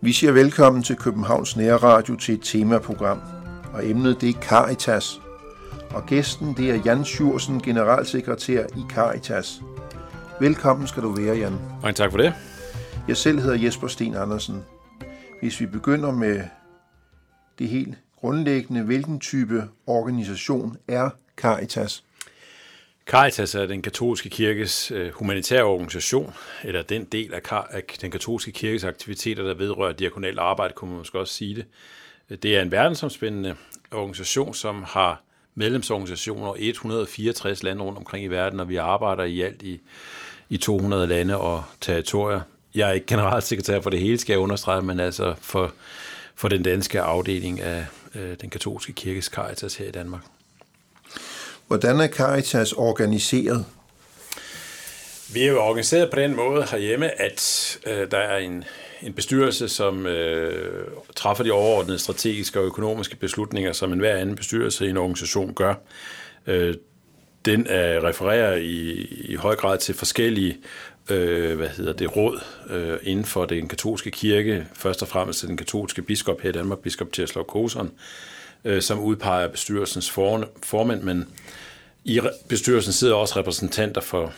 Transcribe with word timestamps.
Vi 0.00 0.12
siger 0.12 0.32
velkommen 0.32 0.82
til 0.82 0.96
Københavns 0.96 1.56
Nære 1.56 1.76
Radio 1.76 2.16
til 2.16 2.34
et 2.34 2.40
temaprogram, 2.42 3.20
og 3.72 3.86
emnet 3.86 4.20
det 4.20 4.28
er 4.28 4.40
Caritas. 4.40 5.20
Og 5.90 6.06
gæsten 6.06 6.54
det 6.56 6.70
er 6.70 6.82
Jan 6.84 7.04
Sjursen, 7.04 7.62
generalsekretær 7.62 8.64
i 8.64 8.80
Caritas. 8.88 9.62
Velkommen 10.40 10.86
skal 10.86 11.02
du 11.02 11.12
være, 11.12 11.36
Jan. 11.36 11.52
Mange 11.82 11.92
tak 11.92 12.10
for 12.10 12.18
det. 12.18 12.34
Jeg 13.08 13.16
selv 13.16 13.40
hedder 13.40 13.64
Jesper 13.64 13.86
Sten 13.86 14.14
Andersen. 14.14 14.64
Hvis 15.40 15.60
vi 15.60 15.66
begynder 15.66 16.12
med 16.12 16.42
det 17.58 17.68
helt 17.68 17.98
grundlæggende, 18.20 18.82
hvilken 18.82 19.20
type 19.20 19.64
organisation 19.86 20.76
er 20.88 21.10
Caritas? 21.36 22.04
Caritas 23.06 23.54
er 23.54 23.66
den 23.66 23.82
katolske 23.82 24.28
kirkes 24.28 24.90
øh, 24.90 25.12
humanitære 25.12 25.62
organisation, 25.62 26.34
eller 26.64 26.82
den 26.82 27.04
del 27.04 27.34
af, 27.34 27.40
af 27.70 27.82
den 28.00 28.10
katolske 28.10 28.52
kirkes 28.52 28.84
aktiviteter, 28.84 29.42
der 29.42 29.54
vedrører 29.54 29.92
diakonalt 29.92 30.38
arbejde, 30.38 30.74
kunne 30.74 30.90
man 30.90 30.98
måske 30.98 31.18
også 31.18 31.34
sige 31.34 31.54
det. 31.54 32.42
Det 32.42 32.56
er 32.56 32.62
en 32.62 32.70
verdensomspændende 32.70 33.54
organisation, 33.92 34.54
som 34.54 34.84
har 34.86 35.22
medlemsorganisationer 35.54 36.54
i 36.54 36.68
164 36.68 37.62
lande 37.62 37.82
rundt 37.82 37.98
omkring 37.98 38.24
i 38.24 38.28
verden, 38.28 38.60
og 38.60 38.68
vi 38.68 38.76
arbejder 38.76 39.24
i 39.24 39.40
alt 39.40 39.62
i, 39.62 39.80
i 40.48 40.56
200 40.56 41.06
lande 41.06 41.36
og 41.36 41.64
territorier. 41.80 42.40
Jeg 42.74 42.88
er 42.88 42.92
ikke 42.92 43.06
generalsekretær 43.06 43.80
for 43.80 43.90
det 43.90 44.00
hele, 44.00 44.18
skal 44.18 44.32
jeg 44.32 44.40
understrege, 44.40 44.82
men 44.82 45.00
altså 45.00 45.34
for, 45.40 45.72
for 46.34 46.48
den 46.48 46.62
danske 46.62 47.00
afdeling 47.00 47.60
af 47.60 47.86
øh, 48.14 48.36
den 48.40 48.50
katolske 48.50 48.92
kirkes 48.92 49.24
Caritas 49.24 49.76
her 49.76 49.86
i 49.86 49.90
Danmark. 49.90 50.22
Hvordan 51.66 52.00
er 52.00 52.08
Caritas 52.08 52.72
organiseret? 52.72 53.66
Vi 55.32 55.42
er 55.42 55.48
jo 55.48 55.62
organiseret 55.62 56.10
på 56.10 56.16
den 56.16 56.36
måde 56.36 56.66
herhjemme, 56.70 57.20
at 57.20 57.78
øh, 57.86 58.10
der 58.10 58.18
er 58.18 58.38
en, 58.38 58.64
en 59.02 59.12
bestyrelse, 59.12 59.68
som 59.68 60.06
øh, 60.06 60.88
træffer 61.16 61.44
de 61.44 61.50
overordnede 61.50 61.98
strategiske 61.98 62.60
og 62.60 62.66
økonomiske 62.66 63.16
beslutninger, 63.16 63.72
som 63.72 63.92
enhver 63.92 64.16
anden 64.16 64.36
bestyrelse 64.36 64.86
i 64.86 64.90
en 64.90 64.96
organisation 64.96 65.54
gør. 65.54 65.74
Øh, 66.46 66.74
den 67.44 67.66
er, 67.66 68.04
refererer 68.04 68.56
i, 68.56 68.90
i 69.28 69.34
høj 69.34 69.56
grad 69.56 69.78
til 69.78 69.94
forskellige 69.94 70.56
øh, 71.10 71.56
hvad 71.56 71.68
hedder 71.68 71.92
det, 71.92 72.16
råd 72.16 72.40
øh, 72.70 72.98
inden 73.02 73.24
for 73.24 73.44
den 73.44 73.68
katolske 73.68 74.10
kirke, 74.10 74.66
først 74.74 75.02
og 75.02 75.08
fremmest 75.08 75.44
den 75.46 75.56
katolske 75.56 76.02
biskop 76.02 76.40
her 76.40 76.48
i 76.48 76.52
Danmark, 76.52 76.78
biskop 76.78 77.12
Tjerslov 77.12 77.46
Koson, 77.46 77.90
øh, 78.64 78.82
som 78.82 79.00
udpeger 79.00 79.48
bestyrelsens 79.48 80.10
for, 80.10 80.48
formand, 80.62 81.02
men 81.02 81.28
i 82.04 82.20
bestyrelsen 82.48 82.92
sidder 82.92 83.14
også 83.14 83.38
repræsentanter 83.38 84.00
for 84.00 84.32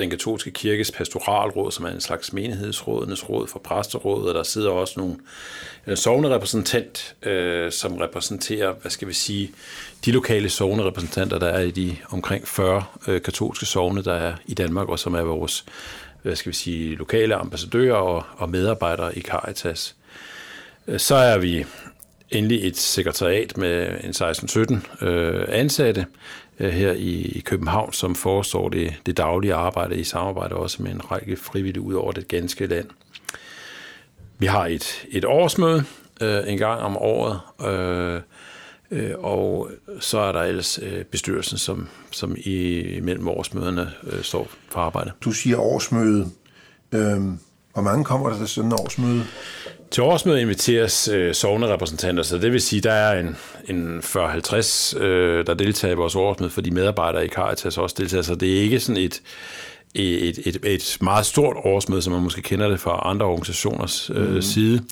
den 0.00 0.10
katolske 0.10 0.50
kirkes 0.50 0.90
pastoralråd, 0.90 1.72
som 1.72 1.84
er 1.84 1.88
en 1.88 2.00
slags 2.00 2.32
menighedsrådenes 2.32 3.28
råd 3.28 3.46
for 3.46 3.58
præsterådet, 3.58 4.28
og 4.28 4.34
der 4.34 4.42
sidder 4.42 4.70
også 4.70 4.94
nogle 4.96 5.16
øh, 5.86 5.96
sovne 5.96 6.28
repræsentant, 6.28 7.14
øh, 7.22 7.72
som 7.72 7.96
repræsenterer, 7.96 8.72
hvad 8.72 8.90
skal 8.90 9.08
vi 9.08 9.12
sige, 9.12 9.50
de 10.04 10.10
lokale 10.10 10.48
sovne 10.48 10.82
repræsentanter, 10.82 11.38
der 11.38 11.46
er 11.46 11.60
i 11.60 11.70
de 11.70 11.96
omkring 12.10 12.48
40 12.48 12.84
øh, 13.08 13.22
katolske 13.22 13.66
sovne, 13.66 14.02
der 14.02 14.14
er 14.14 14.34
i 14.46 14.54
Danmark, 14.54 14.88
og 14.88 14.98
som 14.98 15.14
er 15.14 15.22
vores, 15.22 15.64
hvad 16.22 16.36
skal 16.36 16.52
vi 16.52 16.56
sige, 16.56 16.94
lokale 16.94 17.34
ambassadører 17.34 17.96
og, 17.96 18.24
og 18.36 18.48
medarbejdere 18.48 19.18
i 19.18 19.20
Caritas. 19.20 19.96
Øh, 20.86 20.98
så 20.98 21.14
er 21.14 21.38
vi 21.38 21.64
endelig 22.30 22.66
et 22.66 22.76
sekretariat 22.76 23.56
med 23.56 23.88
en 24.04 24.10
16-17 25.00 25.04
øh, 25.06 25.44
ansatte 25.48 26.06
Øh, 26.60 26.70
her 26.72 26.92
i, 26.92 27.22
i 27.22 27.40
København, 27.40 27.92
som 27.92 28.14
forestår 28.14 28.68
det, 28.68 28.94
det 29.06 29.16
daglige 29.16 29.54
arbejde 29.54 29.96
i 29.96 30.04
samarbejde 30.04 30.54
også 30.54 30.82
med 30.82 30.90
en 30.90 31.10
række 31.10 31.36
frivillige 31.36 31.80
ud 31.80 31.94
over 31.94 32.12
det 32.12 32.28
ganske 32.28 32.66
land. 32.66 32.86
Vi 34.38 34.46
har 34.46 34.66
et, 34.66 35.06
et 35.10 35.24
årsmøde 35.24 35.84
øh, 36.20 36.42
en 36.46 36.58
gang 36.58 36.80
om 36.80 36.96
året, 36.96 37.40
øh, 37.66 38.20
øh, 38.90 39.14
og 39.18 39.70
så 40.00 40.18
er 40.18 40.32
der 40.32 40.42
ellers 40.42 40.78
øh, 40.82 41.04
bestyrelsen, 41.04 41.58
som, 41.58 41.88
som 42.10 42.36
i 42.36 42.84
mellem 43.02 43.28
årsmøderne 43.28 43.90
øh, 44.02 44.22
står 44.22 44.48
for 44.68 44.80
arbejde. 44.80 45.12
Du 45.20 45.32
siger 45.32 45.58
årsmøde. 45.58 46.26
Øh, 46.92 47.20
hvor 47.72 47.82
mange 47.82 48.04
kommer 48.04 48.30
der 48.30 48.38
til 48.38 48.48
sådan 48.48 48.72
en 48.72 48.78
årsmøde? 48.80 49.24
Til 49.90 50.02
årsmødet 50.02 50.40
inviteres 50.40 51.08
øh, 51.08 51.34
sovende 51.34 51.72
repræsentanter, 51.72 52.22
så 52.22 52.38
det 52.38 52.52
vil 52.52 52.60
sige, 52.60 52.80
der 52.80 52.92
er 52.92 53.20
en, 53.20 53.36
en 53.68 53.98
40-50, 53.98 54.98
øh, 54.98 55.46
der 55.46 55.54
deltager 55.54 55.92
i 55.92 55.96
vores 55.96 56.14
årsmøde, 56.14 56.50
for 56.50 56.60
de 56.60 56.70
medarbejdere 56.70 57.24
i 57.24 57.28
Caritas 57.28 57.78
også 57.78 57.96
deltager, 57.98 58.22
så 58.22 58.34
det 58.34 58.58
er 58.58 58.62
ikke 58.62 58.80
sådan 58.80 59.02
et, 59.02 59.22
et, 59.94 60.38
et, 60.46 60.56
et 60.64 60.98
meget 61.00 61.26
stort 61.26 61.56
årsmøde, 61.64 62.02
som 62.02 62.12
man 62.12 62.22
måske 62.22 62.42
kender 62.42 62.68
det 62.68 62.80
fra 62.80 63.00
andre 63.04 63.26
organisationers 63.26 64.10
øh, 64.14 64.34
mm. 64.34 64.42
side. 64.42 64.82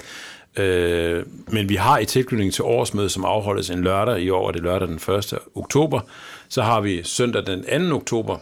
Øh, 0.56 1.24
men 1.46 1.68
vi 1.68 1.74
har 1.74 1.98
i 1.98 2.04
tilknytning 2.04 2.52
til 2.52 2.64
årsmødet, 2.64 3.12
som 3.12 3.24
afholdes 3.24 3.70
en 3.70 3.82
lørdag 3.82 4.20
i 4.20 4.30
år, 4.30 4.46
og 4.46 4.54
det 4.54 4.60
er 4.60 4.64
lørdag 4.64 4.88
den 4.88 5.14
1. 5.14 5.34
oktober, 5.54 6.00
så 6.48 6.62
har 6.62 6.80
vi 6.80 7.02
søndag 7.02 7.46
den 7.46 7.90
2. 7.90 7.96
oktober, 7.96 8.38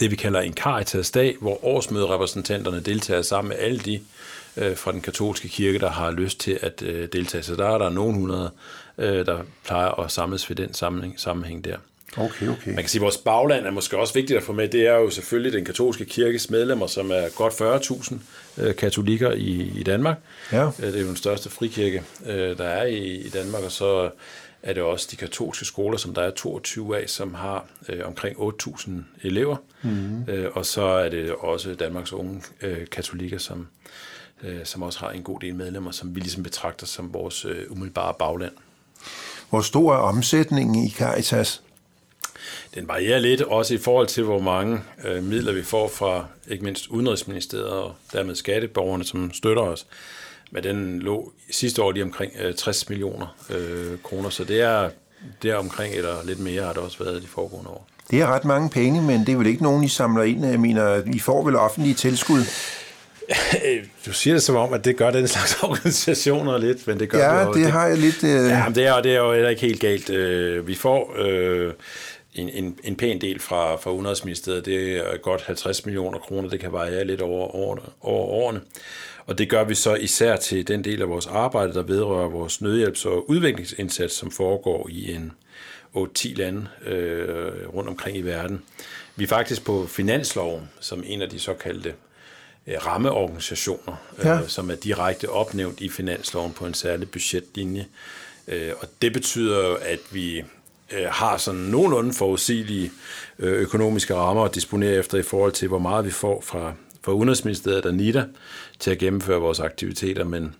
det 0.00 0.10
vi 0.10 0.16
kalder 0.16 0.40
en 0.40 0.54
Caritas-dag, 0.54 1.36
hvor 1.40 1.64
årsmøderepræsentanterne 1.64 2.80
deltager 2.80 3.22
sammen 3.22 3.48
med 3.48 3.56
alle 3.58 3.78
de 3.78 4.00
øh, 4.56 4.76
fra 4.76 4.92
den 4.92 5.00
katolske 5.00 5.48
kirke, 5.48 5.78
der 5.78 5.90
har 5.90 6.10
lyst 6.10 6.40
til 6.40 6.58
at 6.62 6.82
øh, 6.82 7.08
deltage. 7.12 7.42
Så 7.42 7.54
der 7.54 7.66
er 7.66 7.78
der 7.78 7.88
nogen 7.88 8.14
hundrede, 8.14 8.50
øh, 8.98 9.26
der 9.26 9.38
plejer 9.64 10.00
at 10.00 10.10
samles 10.10 10.48
ved 10.48 10.56
den 10.56 10.74
sammenhæng, 10.74 11.20
sammenhæng 11.20 11.64
der. 11.64 11.76
Okay, 12.16 12.48
okay. 12.48 12.66
Man 12.66 12.76
kan 12.76 12.88
sige, 12.88 13.00
at 13.00 13.02
vores 13.02 13.16
bagland 13.16 13.66
er 13.66 13.70
måske 13.70 13.98
også 13.98 14.14
vigtigt 14.14 14.36
at 14.36 14.42
få 14.42 14.52
med. 14.52 14.68
Det 14.68 14.86
er 14.86 14.94
jo 14.94 15.10
selvfølgelig 15.10 15.52
den 15.52 15.64
katolske 15.64 16.04
kirkes 16.04 16.50
medlemmer, 16.50 16.86
som 16.86 17.10
er 17.10 17.34
godt 17.36 17.52
40.000 17.52 18.62
øh, 18.62 18.76
katolikker 18.76 19.32
i, 19.32 19.72
i 19.76 19.82
Danmark. 19.82 20.16
Ja. 20.52 20.66
Øh, 20.66 20.86
det 20.86 20.96
er 20.96 21.00
jo 21.00 21.08
den 21.08 21.16
største 21.16 21.50
frikirke, 21.50 22.02
øh, 22.26 22.58
der 22.58 22.64
er 22.64 22.86
i, 22.86 22.98
i 22.98 23.28
Danmark, 23.28 23.62
og 23.62 23.72
så 23.72 24.10
er 24.62 24.72
det 24.72 24.82
også 24.82 25.08
de 25.10 25.16
katolske 25.16 25.64
skoler, 25.64 25.98
som 25.98 26.14
der 26.14 26.22
er 26.22 26.30
22 26.30 27.02
af, 27.02 27.08
som 27.08 27.34
har 27.34 27.64
øh, 27.88 28.00
omkring 28.04 28.36
8.000 28.36 28.90
elever. 29.22 29.56
Mm-hmm. 29.82 30.24
Øh, 30.28 30.50
og 30.52 30.66
så 30.66 30.82
er 30.82 31.08
det 31.08 31.32
også 31.32 31.74
Danmarks 31.74 32.12
unge 32.12 32.42
øh, 32.62 32.86
katolikker, 32.92 33.38
som 33.38 33.68
øh, 34.44 34.64
som 34.64 34.82
også 34.82 34.98
har 34.98 35.10
en 35.10 35.22
god 35.22 35.40
del 35.40 35.54
medlemmer, 35.54 35.90
som 35.90 36.14
vi 36.14 36.20
ligesom 36.20 36.42
betragter 36.42 36.86
som 36.86 37.14
vores 37.14 37.44
øh, 37.44 37.70
umiddelbare 37.70 38.14
bagland. 38.18 38.52
Hvor 39.50 39.60
stor 39.60 39.94
er 39.94 39.98
omsætningen 39.98 40.84
i 40.84 40.90
Caritas? 40.90 41.62
Den 42.74 42.88
varierer 42.88 43.18
lidt, 43.18 43.40
også 43.40 43.74
i 43.74 43.78
forhold 43.78 44.06
til, 44.06 44.22
hvor 44.22 44.40
mange 44.40 44.80
øh, 45.04 45.22
midler 45.22 45.52
vi 45.52 45.62
får 45.62 45.88
fra 45.88 46.26
ikke 46.48 46.64
mindst 46.64 46.86
Udenrigsministeriet 46.86 47.68
og 47.68 47.94
dermed 48.12 48.34
skatteborgerne, 48.34 49.04
som 49.04 49.32
støtter 49.32 49.62
os. 49.62 49.86
Men 50.50 50.64
den 50.64 50.98
lå 50.98 51.32
sidste 51.50 51.82
år 51.82 51.92
lige 51.92 52.02
omkring 52.02 52.32
øh, 52.40 52.54
60 52.54 52.88
millioner 52.88 53.36
øh, 53.50 53.98
kroner, 54.02 54.30
så 54.30 54.44
det 54.44 54.60
er, 54.60 54.90
det 55.42 55.50
er 55.50 55.56
omkring, 55.56 55.94
eller 55.94 56.24
lidt 56.24 56.38
mere 56.38 56.62
har 56.62 56.72
det 56.72 56.82
også 56.82 57.04
været 57.04 57.22
de 57.22 57.26
foregående 57.26 57.70
år. 57.70 57.88
Det 58.10 58.20
er 58.20 58.26
ret 58.26 58.44
mange 58.44 58.70
penge, 58.70 59.02
men 59.02 59.20
det 59.20 59.28
er 59.28 59.36
vel 59.36 59.46
ikke 59.46 59.62
nogen, 59.62 59.84
I 59.84 59.88
samler 59.88 60.22
ind? 60.22 60.46
Jeg 60.46 60.60
mener, 60.60 61.02
I 61.14 61.18
får 61.18 61.44
vel 61.44 61.56
offentlige 61.56 61.94
tilskud? 61.94 62.40
Du 64.06 64.12
siger 64.12 64.34
det 64.34 64.42
som 64.42 64.56
om, 64.56 64.72
at 64.72 64.84
det 64.84 64.96
gør 64.96 65.10
den 65.10 65.28
slags 65.28 65.56
organisationer 65.62 66.58
lidt, 66.58 66.86
men 66.86 67.00
det 67.00 67.08
gør 67.08 67.18
ja, 67.18 67.40
det 67.40 67.46
jo. 67.46 67.52
det 67.52 67.66
har 67.66 67.86
jeg 67.86 67.98
lidt... 67.98 68.24
Øh... 68.24 68.30
Ja, 68.30 68.64
det 68.74 68.86
er, 68.86 69.02
det 69.02 69.12
er 69.12 69.18
jo 69.18 69.32
heller 69.32 69.48
ikke 69.48 69.62
helt 69.62 69.80
galt. 69.80 70.10
Øh, 70.10 70.66
vi 70.66 70.74
får 70.74 71.14
øh, 71.18 71.72
en, 72.34 72.48
en, 72.48 72.78
en 72.84 72.96
pæn 72.96 73.20
del 73.20 73.40
fra, 73.40 73.76
fra 73.76 73.92
Udenrigsministeriet. 73.92 74.66
Det 74.66 74.96
er 74.96 75.16
godt 75.22 75.42
50 75.42 75.86
millioner 75.86 76.18
kroner. 76.18 76.48
Det 76.48 76.60
kan 76.60 76.72
variere 76.72 77.04
lidt 77.04 77.20
over, 77.20 77.54
over, 77.54 77.76
over 78.00 78.26
årene. 78.26 78.60
Og 79.26 79.38
det 79.38 79.48
gør 79.50 79.64
vi 79.64 79.74
så 79.74 79.94
især 79.94 80.36
til 80.36 80.68
den 80.68 80.84
del 80.84 81.02
af 81.02 81.08
vores 81.08 81.26
arbejde, 81.26 81.74
der 81.74 81.82
vedrører 81.82 82.28
vores 82.28 82.62
nødhjælps- 82.62 83.06
og 83.06 83.30
udviklingsindsats, 83.30 84.14
som 84.14 84.30
foregår 84.30 84.88
i 84.90 85.14
en 85.14 85.32
8-10 85.96 86.34
lande 86.36 86.66
øh, 86.86 87.68
rundt 87.74 87.88
omkring 87.88 88.16
i 88.16 88.22
verden. 88.22 88.62
Vi 89.16 89.24
er 89.24 89.28
faktisk 89.28 89.64
på 89.64 89.86
finansloven, 89.86 90.70
som 90.80 91.02
en 91.06 91.22
af 91.22 91.28
de 91.28 91.38
såkaldte 91.38 91.94
rammeorganisationer, 92.68 93.96
øh, 94.18 94.24
ja. 94.24 94.40
øh, 94.40 94.48
som 94.48 94.70
er 94.70 94.74
direkte 94.74 95.30
opnævnt 95.30 95.80
i 95.80 95.88
finansloven 95.88 96.52
på 96.52 96.66
en 96.66 96.74
særlig 96.74 97.10
budgetlinje. 97.10 97.86
Øh, 98.48 98.72
og 98.80 98.88
det 99.02 99.12
betyder 99.12 99.76
at 99.82 100.00
vi 100.10 100.38
øh, 100.92 101.06
har 101.10 101.36
sådan 101.36 101.60
nogenlunde 101.60 102.12
forudsigelige 102.12 102.92
øh, 103.38 103.52
økonomiske 103.52 104.14
rammer 104.14 104.44
at 104.44 104.54
disponere 104.54 104.92
efter 104.94 105.18
i 105.18 105.22
forhold 105.22 105.52
til, 105.52 105.68
hvor 105.68 105.78
meget 105.78 106.04
vi 106.04 106.10
får 106.10 106.40
fra, 106.40 106.72
fra 107.02 107.12
Udenrigsministeriet 107.12 107.86
og 107.86 107.94
NIDA 107.94 108.24
til 108.78 108.90
at 108.90 108.98
gennemføre 108.98 109.40
vores 109.40 109.60
aktiviteter, 109.60 110.24
men 110.24 110.54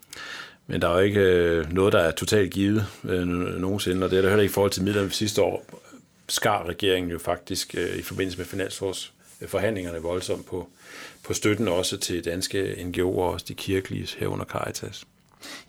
men 0.66 0.82
der 0.82 0.88
er 0.88 0.92
jo 0.92 0.98
ikke 0.98 1.20
øh, 1.20 1.72
noget, 1.72 1.92
der 1.92 1.98
er 1.98 2.10
totalt 2.10 2.52
givet 2.52 2.86
øh, 3.04 3.26
nogensinde, 3.60 4.04
og 4.04 4.10
det 4.10 4.18
er 4.18 4.22
der 4.22 4.28
heller 4.28 4.42
ikke 4.42 4.52
i 4.52 4.54
forhold 4.54 4.70
til 4.70 4.82
midlerne 4.82 5.10
sidste 5.10 5.42
år. 5.42 5.66
Skar 6.28 6.68
regeringen 6.68 7.10
jo 7.10 7.18
faktisk 7.18 7.74
øh, 7.78 7.96
i 7.96 8.02
forbindelse 8.02 8.38
med 8.38 8.46
finansforhandlingerne 9.48 9.98
voldsomt 9.98 10.46
på, 10.46 10.68
på 11.24 11.34
støtten 11.34 11.68
også 11.68 11.96
til 11.96 12.24
danske 12.24 12.72
NGO'er 12.72 13.02
og 13.02 13.32
også 13.32 13.44
de 13.48 13.54
kirkelige 13.54 14.08
herunder 14.18 14.44
Caritas. 14.44 15.04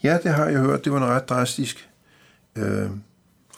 Ja, 0.03 0.17
det 0.23 0.31
har 0.31 0.45
jeg 0.49 0.59
hørt. 0.59 0.85
Det 0.85 0.93
var 0.93 0.99
noget 0.99 1.15
ret 1.15 1.29
drastisk. 1.29 1.89
Øh, 2.57 2.89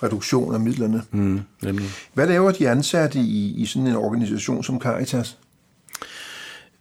reduktion 0.03 0.53
af 0.53 0.59
midlerne. 0.59 1.03
Mm, 1.11 1.41
nemlig. 1.61 1.89
Hvad 2.13 2.27
laver 2.27 2.51
de 2.51 2.69
ansatte 2.69 3.19
i, 3.19 3.53
i 3.57 3.65
sådan 3.65 3.87
en 3.87 3.95
organisation 3.95 4.63
som 4.63 4.81
Caritas? 4.81 5.37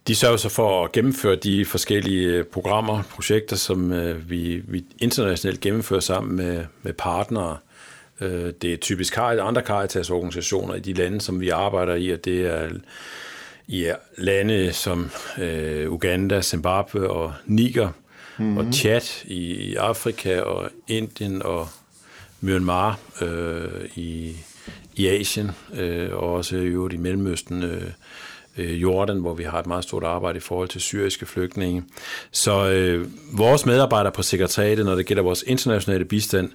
De 0.07 0.15
sørger 0.15 0.37
så 0.37 0.49
for 0.49 0.85
at 0.85 0.91
gennemføre 0.91 1.35
de 1.35 1.65
forskellige 1.65 2.27
øh, 2.27 2.45
programmer, 2.45 3.03
projekter, 3.03 3.55
som 3.55 3.91
øh, 3.91 4.29
vi, 4.29 4.63
vi 4.67 4.85
internationalt 4.99 5.59
gennemfører 5.59 5.99
sammen 5.99 6.35
med, 6.35 6.65
med 6.81 6.93
partnere. 6.93 7.57
Øh, 8.21 8.53
det 8.61 8.73
er 8.73 8.77
typisk 8.77 9.17
andre 9.17 9.61
Caritas-organisationer 9.61 10.73
i 10.73 10.79
de 10.79 10.93
lande, 10.93 11.21
som 11.21 11.39
vi 11.39 11.49
arbejder 11.49 11.95
i, 11.95 12.09
og 12.09 12.25
det 12.25 12.45
er 12.45 12.69
i 13.67 13.91
lande 14.17 14.73
som 14.73 15.09
øh, 15.39 15.91
Uganda, 15.91 16.41
Zimbabwe 16.41 17.09
og 17.09 17.33
Niger, 17.45 17.89
mm-hmm. 18.37 18.57
og 18.57 18.63
mhm. 18.63 18.73
Chad 18.73 19.25
i, 19.25 19.53
i 19.53 19.75
Afrika 19.75 20.39
og 20.39 20.69
Indien 20.87 21.41
og 21.41 21.67
Myanmar 22.41 22.99
øh, 23.21 23.85
i, 23.95 24.35
i 24.95 25.07
Asien, 25.07 25.51
øh, 25.73 26.09
og 26.13 26.33
også 26.33 26.57
i 26.57 26.65
øvrigt 26.65 26.93
i 26.93 26.97
Mellemøsten, 26.97 27.63
øh, 27.63 27.91
øh, 28.57 28.81
Jordan, 28.81 29.19
hvor 29.19 29.33
vi 29.33 29.43
har 29.43 29.59
et 29.59 29.67
meget 29.67 29.83
stort 29.83 30.03
arbejde 30.03 30.37
i 30.37 30.41
forhold 30.41 30.67
til 30.67 30.81
syriske 30.81 31.25
flygtninge. 31.25 31.83
Så 32.31 32.69
øh, 32.69 33.07
vores 33.37 33.65
medarbejdere 33.65 34.11
på 34.11 34.23
sekretariatet, 34.23 34.85
når 34.85 34.95
det 34.95 35.05
gælder 35.05 35.23
vores 35.23 35.43
internationale 35.47 36.05
bistand, 36.05 36.51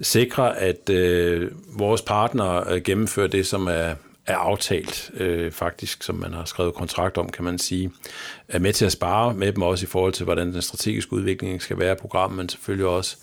sikrer, 0.00 0.44
at 0.44 0.90
øh, 0.90 1.50
vores 1.78 2.02
partnere 2.02 2.74
øh, 2.74 2.82
gennemfører 2.82 3.28
det, 3.28 3.46
som 3.46 3.66
er, 3.66 3.94
er 4.26 4.36
aftalt 4.36 5.10
øh, 5.14 5.52
faktisk, 5.52 6.02
som 6.02 6.14
man 6.14 6.32
har 6.32 6.44
skrevet 6.44 6.74
kontrakt 6.74 7.18
om, 7.18 7.28
kan 7.28 7.44
man 7.44 7.58
sige, 7.58 7.92
er 8.48 8.58
med 8.58 8.72
til 8.72 8.84
at 8.84 8.92
spare 8.92 9.34
med 9.34 9.52
dem 9.52 9.62
også 9.62 9.84
i 9.84 9.86
forhold 9.86 10.12
til, 10.12 10.24
hvordan 10.24 10.52
den 10.52 10.62
strategiske 10.62 11.12
udvikling 11.12 11.62
skal 11.62 11.78
være 11.78 11.92
i 11.92 11.96
programmet, 12.00 12.36
men 12.36 12.48
selvfølgelig 12.48 12.86
også 12.86 13.16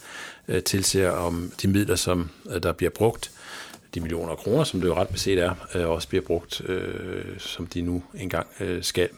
øh, 0.47 0.63
tilser 0.63 1.09
om 1.09 1.51
de 1.61 1.67
midler, 1.67 1.95
som 1.95 2.29
øh, 2.49 2.63
der 2.63 2.71
bliver 2.71 2.89
brugt, 2.89 3.31
de 3.95 3.99
millioner 3.99 4.35
kroner, 4.35 4.63
som 4.63 4.81
det 4.81 4.88
jo 4.88 4.95
ret 4.95 5.09
beset 5.09 5.39
er, 5.39 5.53
øh, 5.75 5.89
også 5.89 6.07
bliver 6.07 6.23
brugt, 6.23 6.61
øh, 6.65 7.39
som 7.39 7.67
de 7.67 7.81
nu 7.81 8.03
engang 8.13 8.47
øh, 8.59 8.83
skal. 8.83 9.09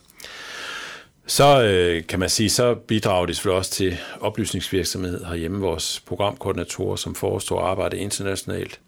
Så 1.28 1.64
øh, 1.64 2.08
kan 2.08 2.20
man 2.20 2.30
sige, 2.30 2.50
så 2.50 2.76
bidrager 2.76 3.26
det 3.26 3.36
selvfølgelig 3.36 3.58
også 3.58 3.72
til 3.72 3.98
oplysningsvirksomhed 4.22 5.26
herhjemme, 5.26 5.60
vores 5.60 6.04
programkoordinatorer, 6.06 6.96
som 6.96 7.16
forestår 7.16 7.62
arbejde 7.62 7.98
internationalt, 7.98 8.80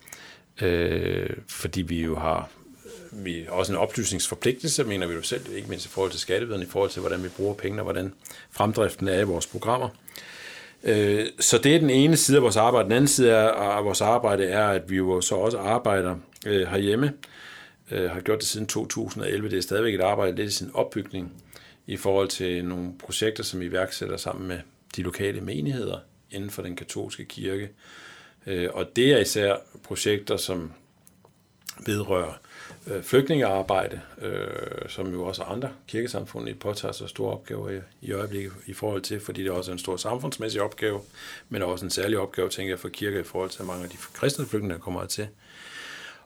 øh, 0.61 1.29
fordi 1.47 1.81
vi 1.81 2.01
jo 2.01 2.19
har 2.19 2.49
vi 3.11 3.45
også 3.49 3.71
en 3.71 3.77
oplysningsforpligtelse, 3.77 4.83
mener 4.83 5.07
vi 5.07 5.13
jo 5.13 5.21
selv, 5.21 5.41
ikke 5.55 5.69
mindst 5.69 5.85
i 5.85 5.89
forhold 5.89 6.11
til 6.11 6.19
skatteviderne, 6.19 6.63
i 6.63 6.69
forhold 6.69 6.89
til, 6.89 6.99
hvordan 6.99 7.23
vi 7.23 7.29
bruger 7.29 7.53
pengene, 7.53 7.81
og 7.81 7.83
hvordan 7.83 8.13
fremdriften 8.51 9.07
er 9.07 9.19
i 9.19 9.23
vores 9.23 9.47
programmer. 9.47 9.89
Øh, 10.83 11.25
så 11.39 11.57
det 11.57 11.75
er 11.75 11.79
den 11.79 11.89
ene 11.89 12.17
side 12.17 12.37
af 12.37 12.43
vores 12.43 12.57
arbejde. 12.57 12.83
Den 12.83 12.91
anden 12.91 13.07
side 13.07 13.33
af 13.33 13.85
vores 13.85 14.01
arbejde 14.01 14.45
er, 14.45 14.67
at 14.67 14.89
vi 14.89 14.95
jo 14.95 15.21
så 15.21 15.35
også 15.35 15.57
arbejder 15.57 16.15
øh, 16.45 16.67
herhjemme, 16.67 17.13
øh, 17.91 18.11
har 18.11 18.21
gjort 18.21 18.39
det 18.39 18.47
siden 18.47 18.67
2011. 18.67 19.49
Det 19.49 19.57
er 19.57 19.61
stadigvæk 19.61 19.93
et 19.93 20.01
arbejde 20.01 20.35
lidt 20.35 20.49
i 20.49 20.53
sin 20.53 20.71
opbygning 20.73 21.33
i 21.87 21.97
forhold 21.97 22.27
til 22.27 22.65
nogle 22.65 22.91
projekter, 22.99 23.43
som 23.43 23.59
vi 23.59 23.65
iværksætter 23.65 24.17
sammen 24.17 24.47
med 24.47 24.59
de 24.95 25.01
lokale 25.01 25.41
menigheder 25.41 25.97
inden 26.31 26.49
for 26.49 26.61
den 26.61 26.75
katolske 26.75 27.25
kirke. 27.25 27.69
Og 28.73 28.95
det 28.95 29.11
er 29.11 29.17
især 29.17 29.55
projekter, 29.83 30.37
som 30.37 30.71
vedrører 31.85 32.33
øh, 32.87 33.03
flygtningearbejde, 33.03 34.01
øh, 34.21 34.89
som 34.89 35.13
jo 35.13 35.23
også 35.23 35.43
andre 35.43 35.69
kirkesamfund 35.87 36.49
i 36.49 36.53
påtager 36.53 36.91
sig 36.91 37.09
store 37.09 37.33
opgaver 37.33 37.69
i, 37.69 37.79
i 38.01 38.11
øjeblikket 38.11 38.53
i 38.65 38.73
forhold 38.73 39.01
til, 39.01 39.19
fordi 39.19 39.43
det 39.43 39.51
også 39.51 39.71
er 39.71 39.73
en 39.73 39.79
stor 39.79 39.97
samfundsmæssig 39.97 40.61
opgave, 40.61 41.01
men 41.49 41.61
også 41.61 41.85
en 41.85 41.91
særlig 41.91 42.17
opgave, 42.17 42.49
tænker 42.49 42.71
jeg, 42.71 42.79
for 42.79 42.89
kirke 42.89 43.19
i 43.19 43.23
forhold 43.23 43.49
til 43.49 43.65
mange 43.65 43.83
af 43.83 43.89
de 43.89 43.97
kristne 44.13 44.45
flygtninge, 44.45 44.73
der 44.73 44.81
kommer 44.81 45.05
til. 45.05 45.27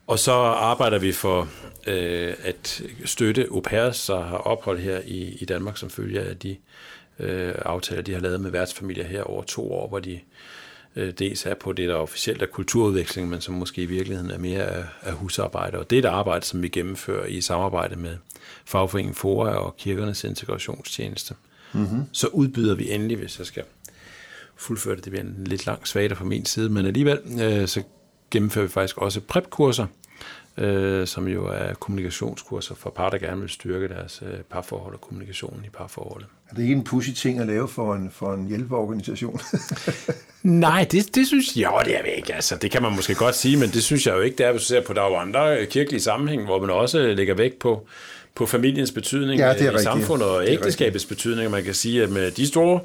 Og 0.08 0.20
så 0.20 0.32
arbejder 0.32 1.00
vi 1.00 1.12
for 1.12 1.48
øh, 1.88 2.34
at 2.44 2.82
støtte 3.06 3.48
au 3.52 3.60
pairs, 3.60 4.06
der 4.06 4.22
har 4.22 4.38
ophold 4.38 4.80
her 4.80 5.02
i, 5.06 5.38
i 5.42 5.46
Danmark, 5.46 5.78
som 5.78 5.90
følger 5.90 6.24
af 6.24 6.38
de 6.38 6.58
øh, 7.20 7.56
aftaler, 7.58 8.02
de 8.02 8.14
har 8.14 8.20
lavet 8.20 8.42
med 8.42 8.52
værtsfamilier 8.52 9.06
her 9.06 9.24
over 9.24 9.44
to 9.44 9.74
år, 9.74 9.88
hvor 9.88 10.00
de 10.00 10.14
øh, 10.14 10.20
dels 10.96 11.46
er 11.46 11.54
på 11.54 11.74
det, 11.74 11.90
der 11.90 11.96
officielt 11.96 12.42
er 12.42 12.46
kulturudveksling, 12.46 13.30
men 13.30 13.42
som 13.42 13.54
måske 13.56 13.82
i 13.82 13.86
virkeligheden 13.86 14.32
er 14.32 14.38
mere 14.38 14.64
af, 14.64 14.86
af 15.02 15.14
husarbejde. 15.14 15.78
Og 15.78 15.90
det 15.90 15.96
er 15.96 16.00
et 16.00 16.14
arbejde, 16.14 16.46
som 16.46 16.62
vi 16.62 16.68
gennemfører 16.68 17.26
i 17.26 17.42
samarbejde 17.42 17.96
med 17.96 18.18
Fagforeningen 18.66 19.16
Fora 19.16 19.50
og 19.50 19.78
Kirkernes 19.78 20.24
Integrationstjeneste. 20.24 21.36
Mm-hmm. 21.74 22.04
Så 22.12 22.28
udbyder 22.28 22.76
vi 22.76 22.92
endelig, 22.92 23.18
hvis 23.18 23.40
jeg 23.40 23.48
skal 23.48 23.64
fuldføre 24.56 24.96
det, 24.96 25.04
det 25.04 25.12
bliver 25.12 25.24
en 25.24 25.44
lidt 25.46 25.66
lang 25.66 25.88
svagere 25.88 26.16
fra 26.16 26.26
min 26.26 26.46
side, 26.46 26.70
men 26.70 26.86
alligevel, 26.86 27.20
øh, 27.42 27.68
så 27.68 27.84
gennemfører 28.32 28.66
vi 28.66 28.72
faktisk 28.72 28.98
også 28.98 29.22
prep-kurser, 29.22 29.88
øh, 30.58 31.08
som 31.08 31.28
jo 31.28 31.46
er 31.46 31.74
kommunikationskurser 31.74 32.76
for 32.76 32.90
par, 32.90 33.10
der 33.10 33.18
gerne 33.18 33.42
vil 33.42 33.50
styrke 33.50 33.88
deres 33.88 34.24
øh, 34.26 34.40
parforhold 34.50 34.94
og 34.94 35.02
kommunikationen 35.02 35.66
i 35.66 35.70
parforholdet. 35.70 36.28
Er 36.50 36.56
det 36.56 36.62
ikke 36.62 36.76
en 36.76 36.84
pussy 36.84 37.10
ting 37.10 37.40
at 37.40 37.48
lave 37.48 37.68
for 37.68 37.96
en, 37.96 38.12
for 38.12 38.34
en 38.34 38.48
hjælpeorganisation? 38.48 39.40
Nej, 40.44 40.88
det, 40.92 41.16
det 41.16 41.28
synes 41.28 41.56
jeg 41.56 41.72
jo, 41.72 41.80
det 41.86 42.00
er 42.00 42.04
ikke. 42.04 42.34
Altså, 42.34 42.56
det 42.56 42.72
kan 42.72 42.82
man 42.82 42.96
måske 42.96 43.16
godt 43.16 43.36
sige, 43.36 43.58
men 43.58 43.70
det 43.70 43.84
synes 43.84 44.08
jeg 44.08 44.16
jo 44.16 44.22
ikke, 44.22 44.38
det 44.38 44.46
er, 44.46 44.52
hvis 44.52 44.62
du 44.62 44.68
ser 44.68 44.82
på, 44.82 44.94
der 44.94 45.02
er 45.02 45.08
jo 45.08 45.16
andre 45.16 45.66
kirkelige 45.66 46.02
sammenhæng, 46.02 46.46
hvor 46.46 46.60
man 46.60 46.70
også 46.70 47.00
lægger 47.00 47.34
vægt 47.34 47.60
på, 47.60 47.88
på 48.36 48.46
familiens 48.46 48.92
betydning 48.92 49.40
ja, 49.40 49.54
det 49.54 49.62
er 49.62 49.66
i 49.66 49.68
rigtigt. 49.68 49.84
samfundet 49.84 50.28
og 50.28 50.48
ægteskabets 50.48 51.06
betydning. 51.06 51.52
Man 51.52 51.64
kan 51.64 51.74
sige, 51.74 52.04
at 52.04 52.10
med 52.10 52.32
de 52.32 52.48
store 52.48 52.80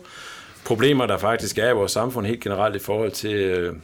problemer, 0.65 1.07
der 1.07 1.19
faktisk 1.19 1.59
er 1.59 1.71
i 1.71 1.73
vores 1.73 1.93
samfund 1.93 2.27
helt 2.27 2.41
generelt 2.41 2.77
i 2.77 2.79
forhold 2.79 3.11
til, 3.11 3.35
øh, 3.35 3.75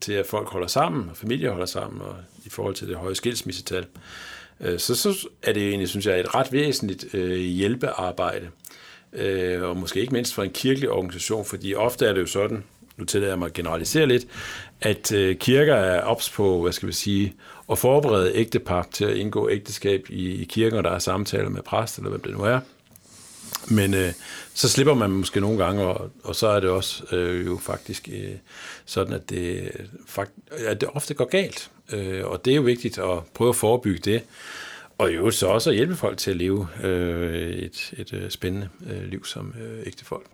til 0.00 0.12
at 0.12 0.26
folk 0.26 0.48
holder 0.48 0.66
sammen, 0.66 1.08
og 1.10 1.16
familier 1.16 1.50
holder 1.50 1.66
sammen, 1.66 2.00
og 2.00 2.16
i 2.44 2.48
forhold 2.48 2.74
til 2.74 2.88
det 2.88 2.96
høje 2.96 3.14
skilsmissetal, 3.14 3.86
øh, 4.60 4.78
så, 4.78 4.94
så 4.94 5.28
er 5.42 5.52
det 5.52 5.68
egentlig, 5.68 5.88
synes 5.88 6.06
jeg, 6.06 6.20
et 6.20 6.34
ret 6.34 6.52
væsentligt 6.52 7.14
øh, 7.14 7.38
hjælpearbejde. 7.38 8.48
Øh, 9.12 9.62
og 9.62 9.76
måske 9.76 10.00
ikke 10.00 10.12
mindst 10.12 10.34
for 10.34 10.42
en 10.42 10.50
kirkelig 10.50 10.90
organisation, 10.90 11.44
fordi 11.44 11.74
ofte 11.74 12.06
er 12.06 12.12
det 12.12 12.20
jo 12.20 12.26
sådan, 12.26 12.64
nu 12.96 13.04
tillader 13.04 13.32
jeg 13.32 13.38
mig 13.38 13.46
at 13.46 13.52
generalisere 13.52 14.06
lidt, 14.06 14.26
at 14.80 15.12
øh, 15.12 15.36
kirker 15.36 15.74
er 15.74 16.02
ops 16.02 16.30
på, 16.30 16.62
hvad 16.62 16.72
skal 16.72 16.88
vi 16.88 16.92
sige, 16.92 17.34
at 17.70 17.78
forberede 17.78 18.34
ægtepar 18.34 18.88
til 18.92 19.04
at 19.04 19.16
indgå 19.16 19.50
ægteskab 19.50 20.06
i, 20.08 20.42
i 20.42 20.44
kirken, 20.44 20.78
og 20.78 20.84
der 20.84 20.90
er 20.90 20.98
samtaler 20.98 21.48
med 21.48 21.62
præst, 21.62 21.98
eller 21.98 22.10
hvem 22.10 22.20
det 22.20 22.32
nu 22.32 22.44
er. 22.44 22.60
Men 23.70 23.94
øh, 23.94 24.12
så 24.54 24.68
slipper 24.68 24.94
man 24.94 25.10
måske 25.10 25.40
nogle 25.40 25.64
gange, 25.64 25.82
og, 25.82 26.10
og 26.24 26.36
så 26.36 26.46
er 26.46 26.60
det 26.60 26.70
også 26.70 27.16
øh, 27.16 27.46
jo 27.46 27.58
faktisk 27.62 28.08
øh, 28.12 28.34
sådan, 28.84 29.12
at 29.12 29.30
det, 29.30 29.72
fakt, 30.06 30.30
at 30.66 30.80
det 30.80 30.88
ofte 30.92 31.14
går 31.14 31.24
galt. 31.24 31.70
Øh, 31.92 32.24
og 32.24 32.44
det 32.44 32.50
er 32.50 32.56
jo 32.56 32.62
vigtigt 32.62 32.98
at 32.98 33.18
prøve 33.34 33.48
at 33.48 33.56
forebygge 33.56 34.10
det. 34.10 34.22
Og 34.98 35.14
jo 35.14 35.30
så 35.30 35.46
også 35.46 35.70
at 35.70 35.76
hjælpe 35.76 35.96
folk 35.96 36.18
til 36.18 36.30
at 36.30 36.36
leve 36.36 36.68
øh, 36.82 37.46
et, 37.46 37.94
et 37.96 38.12
øh, 38.12 38.30
spændende 38.30 38.68
øh, 38.90 39.04
liv 39.04 39.24
som 39.24 39.54
øh, 39.60 39.86
ægte 39.86 40.04
folk. 40.04 40.26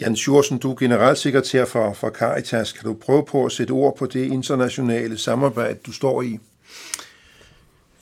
Jan 0.00 0.16
Sjursen, 0.16 0.58
du 0.58 0.70
er 0.70 0.76
generalsekretær 0.76 1.64
for, 1.64 1.92
for 1.92 2.10
Caritas. 2.10 2.72
Kan 2.72 2.84
du 2.84 2.94
prøve 2.94 3.24
på 3.24 3.44
at 3.44 3.52
sætte 3.52 3.72
ord 3.72 3.96
på 3.96 4.06
det 4.06 4.24
internationale 4.24 5.18
samarbejde, 5.18 5.78
du 5.86 5.92
står 5.92 6.22
i? 6.22 6.38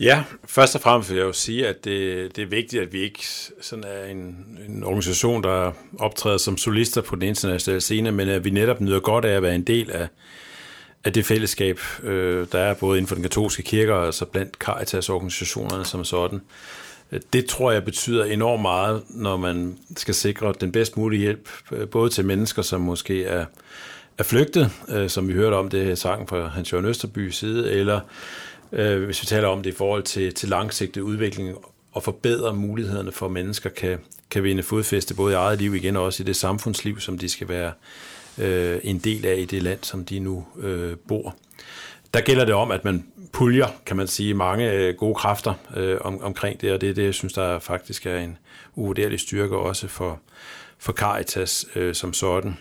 Ja, 0.01 0.25
først 0.45 0.75
og 0.75 0.81
fremmest 0.81 1.11
vil 1.11 1.17
jeg 1.17 1.25
jo 1.25 1.33
sige, 1.33 1.69
at 1.69 1.85
det, 1.85 2.37
det 2.37 2.43
er 2.43 2.47
vigtigt, 2.47 2.83
at 2.83 2.93
vi 2.93 3.01
ikke 3.01 3.27
sådan 3.61 3.85
er 3.85 4.05
en, 4.05 4.47
en 4.69 4.85
organisation, 4.85 5.43
der 5.43 5.73
optræder 5.99 6.39
som 6.39 6.57
solister 6.57 7.01
på 7.01 7.15
den 7.17 7.23
internationale 7.23 7.81
scene, 7.81 8.13
men 8.13 8.29
at 8.29 8.45
vi 8.45 8.51
netop 8.51 8.81
nyder 8.81 9.01
godt 9.01 9.25
af 9.25 9.37
at 9.37 9.43
være 9.43 9.55
en 9.55 9.63
del 9.63 9.91
af, 9.91 10.09
af 11.05 11.13
det 11.13 11.27
fællesskab, 11.27 11.81
øh, 12.03 12.47
der 12.53 12.59
er 12.59 12.75
både 12.75 12.99
inden 12.99 13.09
for 13.09 13.15
den 13.15 13.23
katolske 13.23 13.63
kirke 13.63 13.95
og 13.95 14.07
altså 14.07 14.25
blandt 14.25 14.57
Caritas-organisationerne 14.57 15.85
som 15.85 16.05
sådan. 16.05 16.41
Det 17.33 17.47
tror 17.47 17.73
jeg 17.73 17.85
betyder 17.85 18.25
enormt 18.25 18.63
meget, 18.63 19.03
når 19.09 19.37
man 19.37 19.79
skal 19.97 20.15
sikre 20.15 20.55
den 20.61 20.73
bedst 20.73 20.97
mulige 20.97 21.21
hjælp, 21.21 21.49
øh, 21.73 21.89
både 21.89 22.11
til 22.11 22.25
mennesker, 22.25 22.63
som 22.63 22.81
måske 22.81 23.25
er, 23.25 23.45
er 24.19 24.23
flygtet, 24.23 24.71
øh, 24.89 25.11
som 25.11 25.29
vi 25.29 25.33
hørte 25.33 25.55
om 25.55 25.69
det 25.69 25.99
sang 25.99 26.29
fra 26.29 26.49
Hans 26.49 26.73
Jørgen 26.73 26.87
Østerby 26.87 27.31
side, 27.31 27.73
eller 27.73 28.01
øh, 28.73 29.05
hvis 29.05 29.23
vi 29.23 29.27
taler 29.27 29.49
om 29.49 29.63
det 29.63 29.71
i 29.71 29.77
forhold 29.77 30.03
til, 30.03 30.35
til 30.35 30.49
langsigtet 30.49 31.01
udvikling 31.01 31.57
og 31.93 32.03
forbedre 32.03 32.55
mulighederne 32.55 33.13
for, 33.13 33.27
at 33.27 33.33
mennesker 33.33 33.71
kan, 33.71 33.99
kan 34.31 34.43
vinde 34.43 34.63
fodfæste 34.63 35.15
både 35.15 35.33
i 35.33 35.37
eget 35.37 35.59
liv 35.59 35.75
igen 35.75 35.97
og 35.97 36.05
også 36.05 36.23
i 36.23 36.27
det 36.27 36.37
samfundsliv, 36.37 37.01
som 37.01 37.19
de 37.19 37.29
skal 37.29 37.49
være 37.49 37.73
øh, 38.39 38.81
en 38.83 38.99
del 38.99 39.27
af 39.27 39.37
i 39.39 39.45
det 39.45 39.63
land, 39.63 39.79
som 39.83 40.05
de 40.05 40.19
nu 40.19 40.47
øh, 40.61 40.97
bor. 41.09 41.37
Der 42.15 42.21
gælder 42.21 42.45
det 42.45 42.55
om, 42.55 42.71
at 42.71 42.85
man 42.85 43.05
puljer, 43.33 43.67
kan 43.87 43.97
man 43.97 44.07
sige, 44.07 44.35
mange 44.35 44.73
øh, 44.73 44.95
gode 44.95 45.15
kræfter 45.15 45.55
øh, 45.77 45.99
om, 46.01 46.23
omkring 46.23 46.61
det, 46.61 46.73
og 46.73 46.81
det 46.81 46.91
er 46.91 46.95
det, 46.95 47.05
jeg 47.05 47.15
synes, 47.15 47.33
der 47.33 47.59
faktisk 47.59 48.07
er 48.07 48.19
en 48.19 48.39
uvurderlig 48.75 49.21
styrke 49.21 49.57
også 49.57 49.89
for, 49.89 50.21
for 50.79 50.93
Caritas 50.93 51.67
øh, 51.75 51.95
som 51.95 52.13
sådan. 52.13 52.57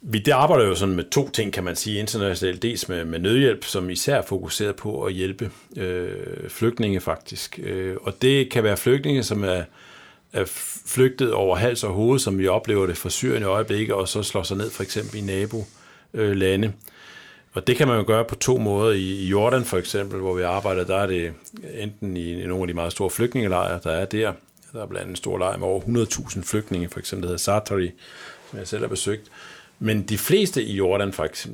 Vi 0.00 0.18
det 0.18 0.32
arbejder 0.32 0.66
jo 0.66 0.74
sådan 0.74 0.94
med 0.94 1.04
to 1.10 1.28
ting, 1.28 1.52
kan 1.52 1.64
man 1.64 1.76
sige, 1.76 2.00
internationalt. 2.00 2.62
Dels 2.62 2.88
med, 2.88 3.04
med 3.04 3.18
nødhjælp, 3.18 3.64
som 3.64 3.90
især 3.90 4.16
er 4.16 4.22
fokuseret 4.22 4.76
på 4.76 5.04
at 5.04 5.12
hjælpe 5.12 5.50
øh, 5.76 6.48
flygtninge 6.48 7.00
faktisk. 7.00 7.58
Øh, 7.62 7.96
og 8.02 8.22
det 8.22 8.50
kan 8.50 8.64
være 8.64 8.76
flygtninge, 8.76 9.22
som 9.22 9.44
er, 9.44 9.62
er 10.32 10.44
flygtet 10.86 11.32
over 11.32 11.56
hals 11.56 11.84
og 11.84 11.92
hoved, 11.92 12.18
som 12.18 12.38
vi 12.38 12.48
oplever 12.48 12.86
det 12.86 12.96
fra 12.96 13.10
Syrien 13.10 13.42
i 13.42 13.46
øjeblikket, 13.46 13.94
og 13.94 14.08
så 14.08 14.22
slår 14.22 14.42
sig 14.42 14.56
ned 14.56 14.70
for 14.70 14.82
eksempel 14.82 15.18
i 15.18 15.20
nabolande. 15.20 16.68
Øh, 16.68 16.74
og 17.52 17.66
det 17.66 17.76
kan 17.76 17.88
man 17.88 17.98
jo 17.98 18.04
gøre 18.06 18.24
på 18.24 18.34
to 18.34 18.58
måder. 18.58 18.92
I 18.92 19.26
Jordan 19.26 19.64
for 19.64 19.78
eksempel, 19.78 20.20
hvor 20.20 20.34
vi 20.34 20.42
arbejder, 20.42 20.84
der 20.84 20.96
er 20.96 21.06
det 21.06 21.32
enten 21.74 22.16
i 22.16 22.46
nogle 22.46 22.62
af 22.62 22.66
de 22.66 22.74
meget 22.74 22.92
store 22.92 23.10
flygtningelejre, 23.10 23.80
der 23.84 23.90
er 23.90 24.04
der. 24.04 24.32
Der 24.72 24.82
er 24.82 24.86
blandt 24.86 25.02
andet 25.02 25.10
en 25.10 25.16
stor 25.16 25.38
lejr 25.38 25.56
med 25.56 25.66
over 25.66 25.80
100.000 25.80 26.42
flygtninge, 26.42 26.88
for 26.88 26.98
eksempel 26.98 27.22
der 27.22 27.28
hedder 27.28 27.38
Sartari, 27.38 27.90
som 28.50 28.58
jeg 28.58 28.68
selv 28.68 28.82
har 28.82 28.88
besøgt. 28.88 29.30
Men 29.78 30.02
de 30.02 30.18
fleste 30.18 30.64
i 30.64 30.76
Jordan 30.76 31.12
faktisk, 31.12 31.48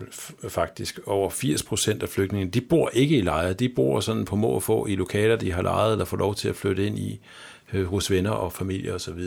faktisk 0.49 1.01
over 1.07 1.31
80 1.31 1.63
procent 1.63 2.03
af 2.03 2.09
flygtningene, 2.09 2.51
de 2.51 2.61
bor 2.61 2.91
ikke 2.93 3.19
i 3.19 3.21
lejre. 3.21 3.53
De 3.53 3.69
bor 3.69 4.01
sådan 4.01 4.25
på 4.25 4.37
må 4.37 4.49
og 4.49 4.63
få 4.63 4.87
i 4.87 4.95
lokaler, 4.95 5.37
de 5.37 5.53
har 5.53 5.63
lejet 5.63 5.93
eller 5.93 6.05
får 6.05 6.17
lov 6.17 6.35
til 6.35 6.49
at 6.49 6.57
flytte 6.57 6.87
ind 6.87 6.99
i 6.99 7.21
øh, 7.73 7.87
hos 7.87 8.11
venner 8.11 8.31
og 8.31 8.53
familie 8.53 8.95
osv. 8.95 9.21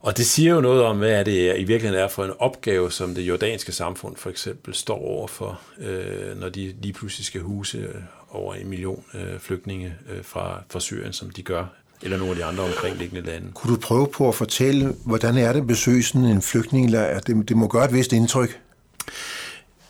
Og 0.00 0.16
det 0.16 0.26
siger 0.26 0.54
jo 0.54 0.60
noget 0.60 0.82
om, 0.82 0.98
hvad 0.98 1.24
det 1.24 1.50
er, 1.50 1.54
i 1.54 1.64
virkeligheden 1.64 2.04
er 2.04 2.08
for 2.08 2.24
en 2.24 2.32
opgave, 2.38 2.90
som 2.90 3.14
det 3.14 3.22
jordanske 3.22 3.72
samfund 3.72 4.16
for 4.16 4.30
eksempel 4.30 4.74
står 4.74 4.98
overfor, 4.98 5.60
øh, 5.78 6.40
når 6.40 6.48
de 6.48 6.74
lige 6.82 6.92
pludselig 6.92 7.26
skal 7.26 7.40
huse 7.40 7.78
øh, 7.78 7.94
over 8.30 8.54
en 8.54 8.68
million 8.68 9.04
øh, 9.14 9.38
flygtninge 9.38 9.94
øh, 10.10 10.24
fra, 10.24 10.62
fra 10.70 10.80
Syrien, 10.80 11.12
som 11.12 11.30
de 11.30 11.42
gør 11.42 11.79
eller 12.02 12.16
nogle 12.16 12.30
af 12.30 12.36
de 12.36 12.44
andre 12.44 12.64
omkringliggende 12.64 13.26
lande. 13.26 13.46
Kunne 13.54 13.74
du 13.74 13.80
prøve 13.80 14.08
på 14.08 14.28
at 14.28 14.34
fortælle, 14.34 14.94
hvordan 15.04 15.36
er 15.36 15.52
det 15.52 15.60
at 15.60 15.66
besøge 15.66 16.02
sådan 16.02 16.24
en 16.24 16.42
flygtningelejr? 16.42 17.20
Det, 17.20 17.48
det 17.48 17.56
må 17.56 17.68
gøre 17.68 17.84
et 17.84 17.92
vist 17.92 18.12
indtryk. 18.12 18.60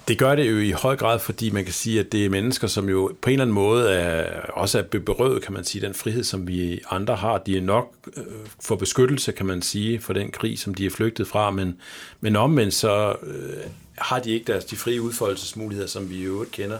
Det 0.09 0.19
gør 0.19 0.35
det 0.35 0.51
jo 0.51 0.59
i 0.59 0.71
høj 0.71 0.97
grad, 0.97 1.19
fordi 1.19 1.51
man 1.51 1.65
kan 1.65 1.73
sige, 1.73 2.01
at 2.01 2.13
det 2.13 2.25
er 2.25 2.31
mennesker, 2.31 2.67
som 2.67 2.89
jo 2.89 3.13
på 3.23 3.31
en 3.31 3.33
eller 3.33 3.45
anden 3.45 3.55
måde 3.55 3.91
er, 3.93 4.41
også 4.41 4.79
er 4.79 4.83
berøvet, 4.83 5.43
kan 5.43 5.53
man 5.53 5.65
sige, 5.65 5.87
den 5.87 5.95
frihed, 5.95 6.25
som 6.25 6.49
vi 6.49 6.81
andre 6.91 7.17
har. 7.17 7.39
De 7.39 7.57
er 7.57 7.61
nok 7.61 7.95
øh, 8.17 8.25
for 8.61 8.77
beskyttelse, 8.77 9.33
kan 9.33 9.47
man 9.47 9.63
sige, 9.63 10.01
for 10.01 10.13
den 10.13 10.31
krig, 10.31 10.59
som 10.59 10.75
de 10.75 10.87
er 10.87 10.91
flygtet 10.91 11.29
fra, 11.29 11.51
men, 11.51 11.77
men 12.21 12.37
omvendt 12.37 12.75
så 12.75 13.17
øh, 13.23 13.65
har 13.99 14.19
de 14.19 14.31
ikke 14.31 14.53
deres 14.53 14.65
de 14.65 14.77
frie 14.77 15.03
udfoldelsesmuligheder, 15.03 15.89
som 15.89 16.11
vi 16.11 16.17
i 16.17 16.23
øvrigt 16.23 16.51
kender, 16.51 16.79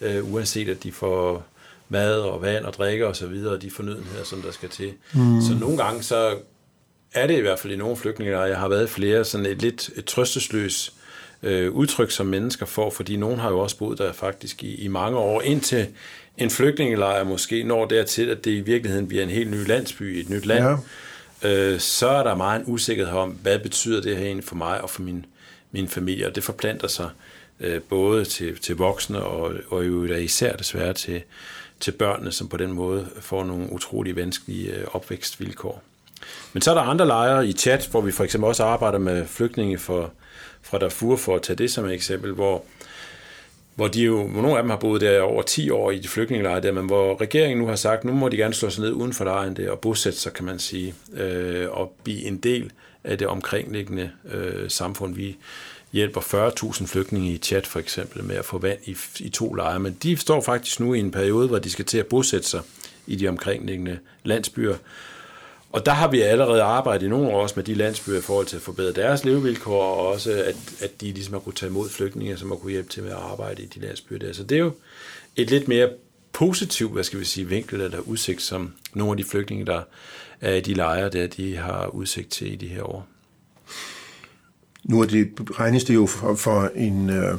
øh, 0.00 0.32
uanset 0.32 0.68
at 0.68 0.82
de 0.82 0.92
får 0.92 1.46
mad 1.90 2.20
og 2.20 2.42
vand 2.42 2.64
og 2.64 2.74
drikke 2.74 3.06
og 3.06 3.16
så 3.16 3.26
videre, 3.26 3.54
og 3.54 3.62
de 3.62 3.70
fornødenheder, 3.70 4.24
som 4.24 4.42
der 4.42 4.50
skal 4.50 4.68
til. 4.68 4.92
Mm. 5.14 5.40
Så 5.40 5.54
nogle 5.60 5.84
gange 5.84 6.02
så 6.02 6.36
er 7.14 7.26
det 7.26 7.38
i 7.38 7.40
hvert 7.40 7.58
fald 7.58 7.72
i 7.72 7.76
nogle 7.76 7.96
flygtninge, 7.96 8.38
og 8.38 8.48
jeg 8.48 8.58
har 8.58 8.68
været 8.68 8.90
flere, 8.90 9.24
sådan 9.24 9.46
et 9.46 9.62
lidt 9.62 9.90
et 9.96 10.04
trøstesløs 10.04 10.92
øh, 11.42 11.72
udtryk, 11.72 12.10
som 12.10 12.26
mennesker 12.26 12.66
får, 12.66 12.90
fordi 12.90 13.16
nogen 13.16 13.40
har 13.40 13.50
jo 13.50 13.58
også 13.58 13.78
boet 13.78 13.98
der 13.98 14.12
faktisk 14.12 14.62
i, 14.62 14.74
i 14.74 14.88
mange 14.88 15.18
år, 15.18 15.42
indtil 15.42 15.86
en 16.38 16.50
flygtningelejr 16.50 17.24
måske 17.24 17.62
når 17.62 17.84
dertil, 17.86 18.28
at 18.28 18.44
det 18.44 18.50
i 18.50 18.60
virkeligheden 18.60 19.08
bliver 19.08 19.22
en 19.22 19.30
helt 19.30 19.50
ny 19.50 19.66
landsby, 19.66 20.02
et 20.02 20.30
nyt 20.30 20.46
land, 20.46 20.78
ja. 21.42 21.72
øh, 21.72 21.80
så 21.80 22.08
er 22.08 22.22
der 22.22 22.34
meget 22.34 22.60
en 22.60 22.66
usikkerhed 22.72 23.14
om, 23.14 23.30
hvad 23.30 23.58
betyder 23.58 24.02
det 24.02 24.16
her 24.16 24.24
egentlig 24.24 24.44
for 24.44 24.56
mig 24.56 24.80
og 24.80 24.90
for 24.90 25.02
min, 25.02 25.26
min 25.72 25.88
familie, 25.88 26.26
og 26.26 26.34
det 26.34 26.44
forplanter 26.44 26.88
sig 26.88 27.10
øh, 27.60 27.80
både 27.80 28.24
til, 28.24 28.58
til 28.58 28.76
voksne 28.76 29.22
og, 29.22 29.54
og 29.68 29.86
jo 29.86 30.04
især 30.04 30.56
desværre 30.56 30.92
til, 30.92 31.22
til 31.80 31.92
børnene, 31.92 32.32
som 32.32 32.48
på 32.48 32.56
den 32.56 32.72
måde 32.72 33.08
får 33.20 33.44
nogle 33.44 33.72
utrolig 33.72 34.16
vanskelige 34.16 34.74
øh, 34.74 34.84
opvækstvilkår. 34.92 35.82
Men 36.52 36.62
så 36.62 36.70
er 36.70 36.74
der 36.74 36.82
andre 36.82 37.06
lejre 37.06 37.46
i 37.46 37.52
chat, 37.52 37.88
hvor 37.90 38.00
vi 38.00 38.12
for 38.12 38.24
eksempel 38.24 38.48
også 38.48 38.64
arbejder 38.64 38.98
med 38.98 39.26
flygtninge 39.26 39.78
for, 39.78 40.10
fra 40.62 40.78
Darfur, 40.78 41.16
for 41.16 41.36
at 41.36 41.42
tage 41.42 41.56
det 41.56 41.70
som 41.70 41.84
et 41.84 41.94
eksempel, 41.94 42.32
hvor, 42.32 42.64
hvor 43.74 43.88
de 43.88 44.02
jo, 44.02 44.26
hvor 44.28 44.42
nogle 44.42 44.56
af 44.56 44.62
dem 44.62 44.70
har 44.70 44.76
boet 44.76 45.00
der 45.00 45.20
over 45.20 45.42
10 45.42 45.70
år 45.70 45.90
i 45.90 45.98
de 45.98 46.08
flygtningelejre 46.08 46.60
der, 46.60 46.72
men 46.72 46.86
hvor 46.86 47.20
regeringen 47.20 47.58
nu 47.58 47.66
har 47.66 47.76
sagt, 47.76 48.04
nu 48.04 48.12
må 48.12 48.28
de 48.28 48.36
gerne 48.36 48.54
slå 48.54 48.70
sig 48.70 48.82
ned 48.82 48.92
uden 48.92 49.12
for 49.12 49.24
lejren 49.24 49.56
der, 49.56 49.70
og 49.70 49.78
bosætte 49.78 50.18
sig, 50.18 50.32
kan 50.32 50.44
man 50.44 50.58
sige, 50.58 50.94
øh, 51.16 51.70
og 51.70 51.92
blive 52.04 52.22
en 52.22 52.36
del 52.36 52.72
af 53.04 53.18
det 53.18 53.26
omkringliggende 53.26 54.10
øh, 54.32 54.70
samfund. 54.70 55.14
Vi 55.14 55.36
hjælper 55.92 56.20
40.000 56.20 56.86
flygtninge 56.86 57.32
i 57.32 57.38
chat 57.38 57.66
for 57.66 57.80
eksempel 57.80 58.24
med 58.24 58.36
at 58.36 58.44
få 58.44 58.58
vand 58.58 58.78
i, 58.84 58.96
i 59.20 59.28
to 59.28 59.54
lejre, 59.54 59.80
men 59.80 59.96
de 60.02 60.16
står 60.16 60.40
faktisk 60.40 60.80
nu 60.80 60.94
i 60.94 60.98
en 60.98 61.10
periode, 61.10 61.48
hvor 61.48 61.58
de 61.58 61.70
skal 61.70 61.84
til 61.84 61.98
at 61.98 62.06
bosætte 62.06 62.48
sig 62.48 62.60
i 63.06 63.16
de 63.16 63.28
omkringliggende 63.28 63.98
landsbyer. 64.24 64.76
Og 65.72 65.86
der 65.86 65.92
har 65.92 66.08
vi 66.08 66.20
allerede 66.20 66.62
arbejdet 66.62 67.06
i 67.06 67.08
nogle 67.08 67.28
år 67.28 67.42
også 67.42 67.54
med 67.56 67.64
de 67.64 67.74
landsbyer 67.74 68.18
i 68.18 68.20
forhold 68.20 68.46
til 68.46 68.56
at 68.56 68.62
forbedre 68.62 68.92
deres 68.92 69.24
levevilkår, 69.24 69.82
og 69.82 70.06
også 70.06 70.32
at, 70.32 70.56
at 70.80 71.00
de 71.00 71.12
ligesom 71.12 71.34
har 71.34 71.40
kunne 71.40 71.52
tage 71.52 71.70
imod 71.70 71.88
flygtninge, 71.88 72.36
som 72.36 72.48
har 72.48 72.56
kunne 72.56 72.72
hjælpe 72.72 72.88
til 72.88 73.02
med 73.02 73.10
at 73.10 73.16
arbejde 73.16 73.62
i 73.62 73.66
de 73.66 73.80
landsbyer 73.80 74.18
der. 74.18 74.32
Så 74.32 74.44
det 74.44 74.54
er 74.54 74.60
jo 74.60 74.72
et 75.36 75.50
lidt 75.50 75.68
mere 75.68 75.90
positivt, 76.32 76.92
hvad 76.92 77.04
skal 77.04 77.20
vi 77.20 77.24
sige, 77.24 77.48
vinkel 77.48 77.80
eller 77.80 77.98
udsigt, 77.98 78.42
som 78.42 78.72
nogle 78.94 79.12
af 79.12 79.16
de 79.16 79.24
flygtninge, 79.24 79.66
der 79.66 79.82
er 80.40 80.54
i 80.54 80.60
de 80.60 80.74
lejre 80.74 81.08
der, 81.08 81.26
de 81.26 81.56
har 81.56 81.86
udsigt 81.86 82.30
til 82.30 82.52
i 82.52 82.56
de 82.56 82.68
her 82.68 82.82
år. 82.82 83.06
Nu 84.84 85.00
er 85.00 85.06
det, 85.06 85.28
regnes 85.50 85.84
det 85.84 85.94
jo 85.94 86.06
for, 86.06 86.34
for 86.34 86.70
en 86.74 87.10
øh, 87.10 87.34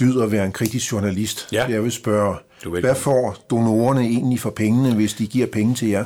dyd 0.00 0.20
at 0.20 0.32
være 0.32 0.46
en 0.46 0.52
kritisk 0.52 0.92
journalist. 0.92 1.48
Ja. 1.52 1.66
Jeg 1.68 1.82
vil 1.82 1.92
spørge, 1.92 2.36
hvad 2.80 2.94
får 2.94 3.46
donorerne 3.50 4.00
egentlig 4.00 4.40
for 4.40 4.50
pengene, 4.50 4.94
hvis 4.94 5.14
de 5.14 5.26
giver 5.26 5.46
penge 5.46 5.74
til 5.74 5.88
jer? 5.88 6.04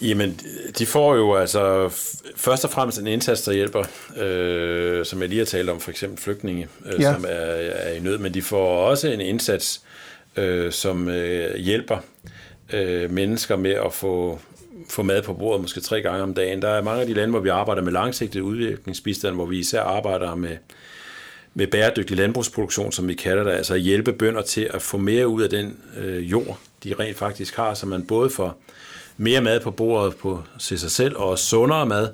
Jamen, 0.00 0.40
de 0.78 0.86
får 0.86 1.16
jo 1.16 1.34
altså 1.34 1.88
først 2.36 2.64
og 2.64 2.70
fremmest 2.70 2.98
en 2.98 3.06
indsats, 3.06 3.42
der 3.42 3.52
hjælper, 3.52 3.84
øh, 4.16 5.04
som 5.06 5.20
jeg 5.20 5.28
lige 5.28 5.38
har 5.38 5.46
talt 5.46 5.70
om, 5.70 5.80
for 5.80 5.90
eksempel 5.90 6.22
flygtninge, 6.22 6.68
øh, 6.86 7.00
ja. 7.00 7.14
som 7.14 7.24
er, 7.24 7.28
er 7.28 7.92
i 7.92 8.00
nød, 8.00 8.18
men 8.18 8.34
de 8.34 8.42
får 8.42 8.76
også 8.78 9.08
en 9.08 9.20
indsats, 9.20 9.82
øh, 10.36 10.72
som 10.72 11.08
øh, 11.08 11.56
hjælper 11.56 11.98
øh, 12.72 13.10
mennesker 13.10 13.56
med 13.56 13.70
at 13.70 13.92
få 13.92 14.40
få 14.88 15.02
mad 15.02 15.22
på 15.22 15.32
bordet 15.34 15.60
måske 15.60 15.80
tre 15.80 16.02
gange 16.02 16.22
om 16.22 16.34
dagen. 16.34 16.62
Der 16.62 16.68
er 16.68 16.82
mange 16.82 17.00
af 17.00 17.06
de 17.06 17.14
lande, 17.14 17.30
hvor 17.30 17.40
vi 17.40 17.48
arbejder 17.48 17.82
med 17.82 17.92
langsigtet 17.92 18.40
udviklingsbistand, 18.40 19.34
hvor 19.34 19.46
vi 19.46 19.58
især 19.58 19.82
arbejder 19.82 20.34
med, 20.34 20.56
med 21.54 21.66
bæredygtig 21.66 22.16
landbrugsproduktion, 22.16 22.92
som 22.92 23.08
vi 23.08 23.14
kalder 23.14 23.44
det, 23.44 23.50
altså 23.50 23.76
hjælpe 23.76 24.12
bønder 24.12 24.42
til 24.42 24.70
at 24.74 24.82
få 24.82 24.98
mere 24.98 25.28
ud 25.28 25.42
af 25.42 25.50
den 25.50 25.76
øh, 25.98 26.30
jord, 26.30 26.58
de 26.84 26.94
rent 27.00 27.16
faktisk 27.16 27.56
har, 27.56 27.74
så 27.74 27.86
man 27.86 28.06
både 28.06 28.30
får 28.30 28.60
mere 29.16 29.40
mad 29.40 29.60
på 29.60 29.70
bordet 29.70 30.16
på 30.16 30.42
til 30.60 30.78
sig 30.78 30.90
selv, 30.90 31.16
og 31.16 31.38
sundere 31.38 31.86
mad, 31.86 32.08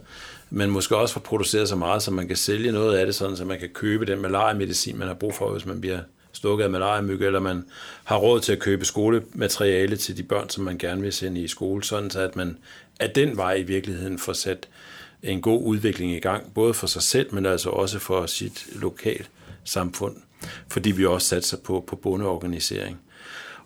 men 0.50 0.70
måske 0.70 0.96
også 0.96 1.14
får 1.14 1.20
produceret 1.20 1.68
så 1.68 1.76
meget, 1.76 2.02
så 2.02 2.10
man 2.10 2.28
kan 2.28 2.36
sælge 2.36 2.72
noget 2.72 2.98
af 2.98 3.06
det, 3.06 3.14
sådan, 3.14 3.36
så 3.36 3.44
man 3.44 3.58
kan 3.58 3.68
købe 3.68 4.06
den 4.06 4.22
malaria-medicin, 4.22 4.98
man 4.98 5.08
har 5.08 5.14
brug 5.14 5.34
for, 5.34 5.50
hvis 5.52 5.66
man 5.66 5.80
bliver 5.80 5.98
stukket 6.38 6.64
af 6.64 6.70
malariamyg, 6.70 7.22
eller 7.22 7.40
man 7.40 7.64
har 8.04 8.16
råd 8.16 8.40
til 8.40 8.52
at 8.52 8.58
købe 8.58 8.84
skolemateriale 8.84 9.96
til 9.96 10.16
de 10.16 10.22
børn, 10.22 10.48
som 10.48 10.64
man 10.64 10.78
gerne 10.78 11.02
vil 11.02 11.12
sende 11.12 11.40
i 11.40 11.48
skole, 11.48 11.84
sådan 11.84 12.10
så 12.10 12.20
at 12.20 12.36
man 12.36 12.58
af 13.00 13.10
den 13.10 13.36
vej 13.36 13.54
i 13.54 13.62
virkeligheden 13.62 14.18
får 14.18 14.32
sat 14.32 14.68
en 15.22 15.40
god 15.40 15.62
udvikling 15.62 16.12
i 16.12 16.18
gang, 16.18 16.54
både 16.54 16.74
for 16.74 16.86
sig 16.86 17.02
selv, 17.02 17.34
men 17.34 17.46
altså 17.46 17.70
også 17.70 17.98
for 17.98 18.26
sit 18.26 18.66
lokalt 18.72 19.30
samfund, 19.64 20.16
fordi 20.68 20.90
vi 20.90 21.06
også 21.06 21.28
satser 21.28 21.56
på, 21.56 21.84
på 21.86 21.96
bondeorganisering. 21.96 22.98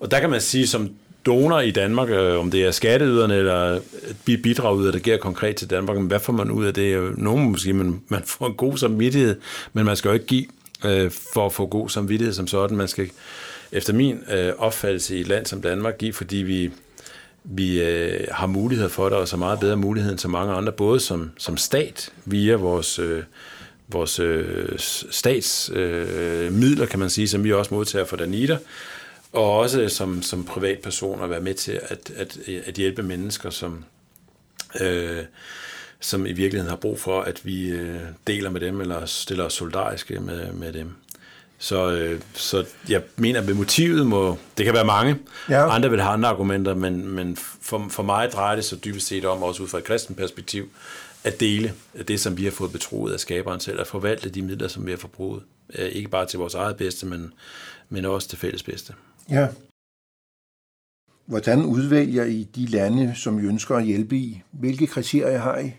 Og 0.01 0.11
der 0.11 0.21
kan 0.21 0.31
man 0.31 0.41
sige, 0.41 0.67
som 0.67 0.91
donor 1.27 1.61
i 1.61 1.71
Danmark, 1.71 2.09
øh, 2.11 2.39
om 2.39 2.51
det 2.51 2.65
er 2.65 2.71
skatteyderne 2.71 3.35
eller 3.35 3.81
bidragyder, 4.25 4.93
der 4.93 4.99
giver 4.99 5.17
konkret 5.17 5.57
til 5.57 5.71
Danmark, 5.71 5.97
men 5.97 6.07
hvad 6.07 6.21
får 6.21 6.33
man 6.33 6.51
ud 6.51 6.65
af 6.65 6.75
det? 6.75 7.19
Nogle 7.19 7.51
måske, 7.51 7.73
man, 7.73 8.01
man 8.09 8.23
får 8.27 8.47
en 8.47 8.55
god 8.55 8.77
samvittighed, 8.77 9.37
men 9.73 9.85
man 9.85 9.97
skal 9.97 10.09
jo 10.09 10.15
ikke 10.15 10.27
give 10.27 10.47
øh, 10.85 11.11
for 11.33 11.47
at 11.47 11.53
få 11.53 11.67
god 11.67 11.89
samvittighed 11.89 12.35
som 12.35 12.47
sådan. 12.47 12.77
Man 12.77 12.89
skal 12.89 13.11
efter 13.73 13.93
min 13.93 14.25
øh, 14.31 14.53
opfattelse 14.59 15.17
i 15.17 15.21
et 15.21 15.29
land 15.29 15.47
som 15.47 15.63
Danmark 15.63 15.99
give, 15.99 16.13
fordi 16.13 16.37
vi, 16.37 16.71
vi 17.45 17.83
øh, 17.83 18.27
har 18.31 18.47
mulighed 18.47 18.89
for 18.89 19.09
det, 19.09 19.19
og 19.19 19.29
så 19.29 19.37
meget 19.37 19.61
bedre 19.61 19.77
mulighed 19.77 20.11
end 20.11 20.19
så 20.19 20.29
mange 20.29 20.55
andre, 20.55 20.73
både 20.73 21.01
som, 21.01 21.31
som 21.39 21.57
stat 21.57 22.13
via 22.25 22.57
vores, 22.57 22.99
øh, 22.99 23.23
vores 23.89 24.19
øh, 24.19 24.79
statsmidler, 25.11 26.83
øh, 26.83 26.89
kan 26.89 26.99
man 26.99 27.11
sige, 27.11 27.29
som 27.29 27.45
vi 27.45 27.53
også 27.53 27.75
modtager 27.75 28.05
for 28.05 28.17
Danita, 28.17 28.59
og 29.33 29.59
også 29.59 29.89
som, 29.89 30.23
som 30.23 30.45
privatpersoner 30.45 31.25
at 31.25 31.31
være 31.31 31.41
med 31.41 31.55
til 31.55 31.81
at, 31.83 32.13
at, 32.17 32.39
at 32.67 32.75
hjælpe 32.75 33.03
mennesker, 33.03 33.51
som, 33.51 33.85
øh, 34.81 35.23
som 36.03 36.27
i 36.27 36.33
virkeligheden 36.33 36.69
har 36.69 36.77
brug 36.77 37.01
for, 37.01 37.21
at 37.21 37.47
vi 37.47 37.69
øh, 37.69 38.01
deler 38.27 38.51
med 38.51 38.61
dem, 38.61 38.81
eller 38.81 39.07
stiller 39.07 39.45
os 39.45 39.53
solidariske 39.53 40.21
med, 40.21 40.53
med 40.53 40.73
dem. 40.73 40.95
Så, 41.59 41.91
øh, 41.91 42.21
så 42.35 42.65
jeg 42.89 43.03
mener, 43.17 43.41
at 43.41 43.57
motivet 43.57 44.07
må, 44.07 44.37
det 44.59 44.65
kan 44.65 44.75
være 44.75 44.85
mange, 44.85 45.17
ja. 45.49 45.75
andre 45.75 45.91
vil 45.91 46.01
have 46.01 46.13
andre 46.13 46.29
argumenter, 46.29 46.75
men, 46.75 47.09
men 47.09 47.37
for, 47.37 47.87
for 47.91 48.03
mig 48.03 48.29
drejer 48.33 48.55
det 48.55 48.65
så 48.65 48.77
dybest 48.85 49.07
set 49.07 49.25
om, 49.25 49.43
også 49.43 49.63
ud 49.63 49.69
fra 49.69 49.79
et 49.79 49.85
kristen 49.85 50.15
perspektiv, 50.15 50.71
at 51.25 51.41
dele 51.41 51.73
det, 52.09 52.21
som 52.21 52.37
vi 52.37 52.45
har 52.45 52.51
fået 52.51 52.73
betroet 52.73 53.13
af 53.13 53.21
skaberen 53.21 53.61
selv, 53.61 53.81
at 53.81 53.87
forvalte 53.87 54.31
de 54.31 54.43
midler, 54.43 54.69
som 54.69 54.87
vi 54.87 54.91
har 54.91 54.99
forbruget. 54.99 55.43
Øh, 55.75 55.89
ikke 55.89 56.09
bare 56.09 56.27
til 56.27 56.39
vores 56.39 56.55
eget 56.55 56.77
bedste, 56.77 57.07
men, 57.07 57.33
men 57.89 58.05
også 58.05 58.29
til 58.29 58.39
fælles 58.39 58.63
bedste. 58.63 58.95
Ja. 59.31 59.49
Hvordan 61.27 61.65
udvælger 61.65 62.25
I 62.25 62.43
de 62.43 62.67
lande, 62.67 63.15
som 63.17 63.39
I 63.39 63.43
ønsker 63.43 63.77
at 63.77 63.85
hjælpe 63.85 64.17
i? 64.17 64.43
Hvilke 64.51 64.87
kriterier 64.87 65.39
har 65.39 65.59
I? 65.59 65.73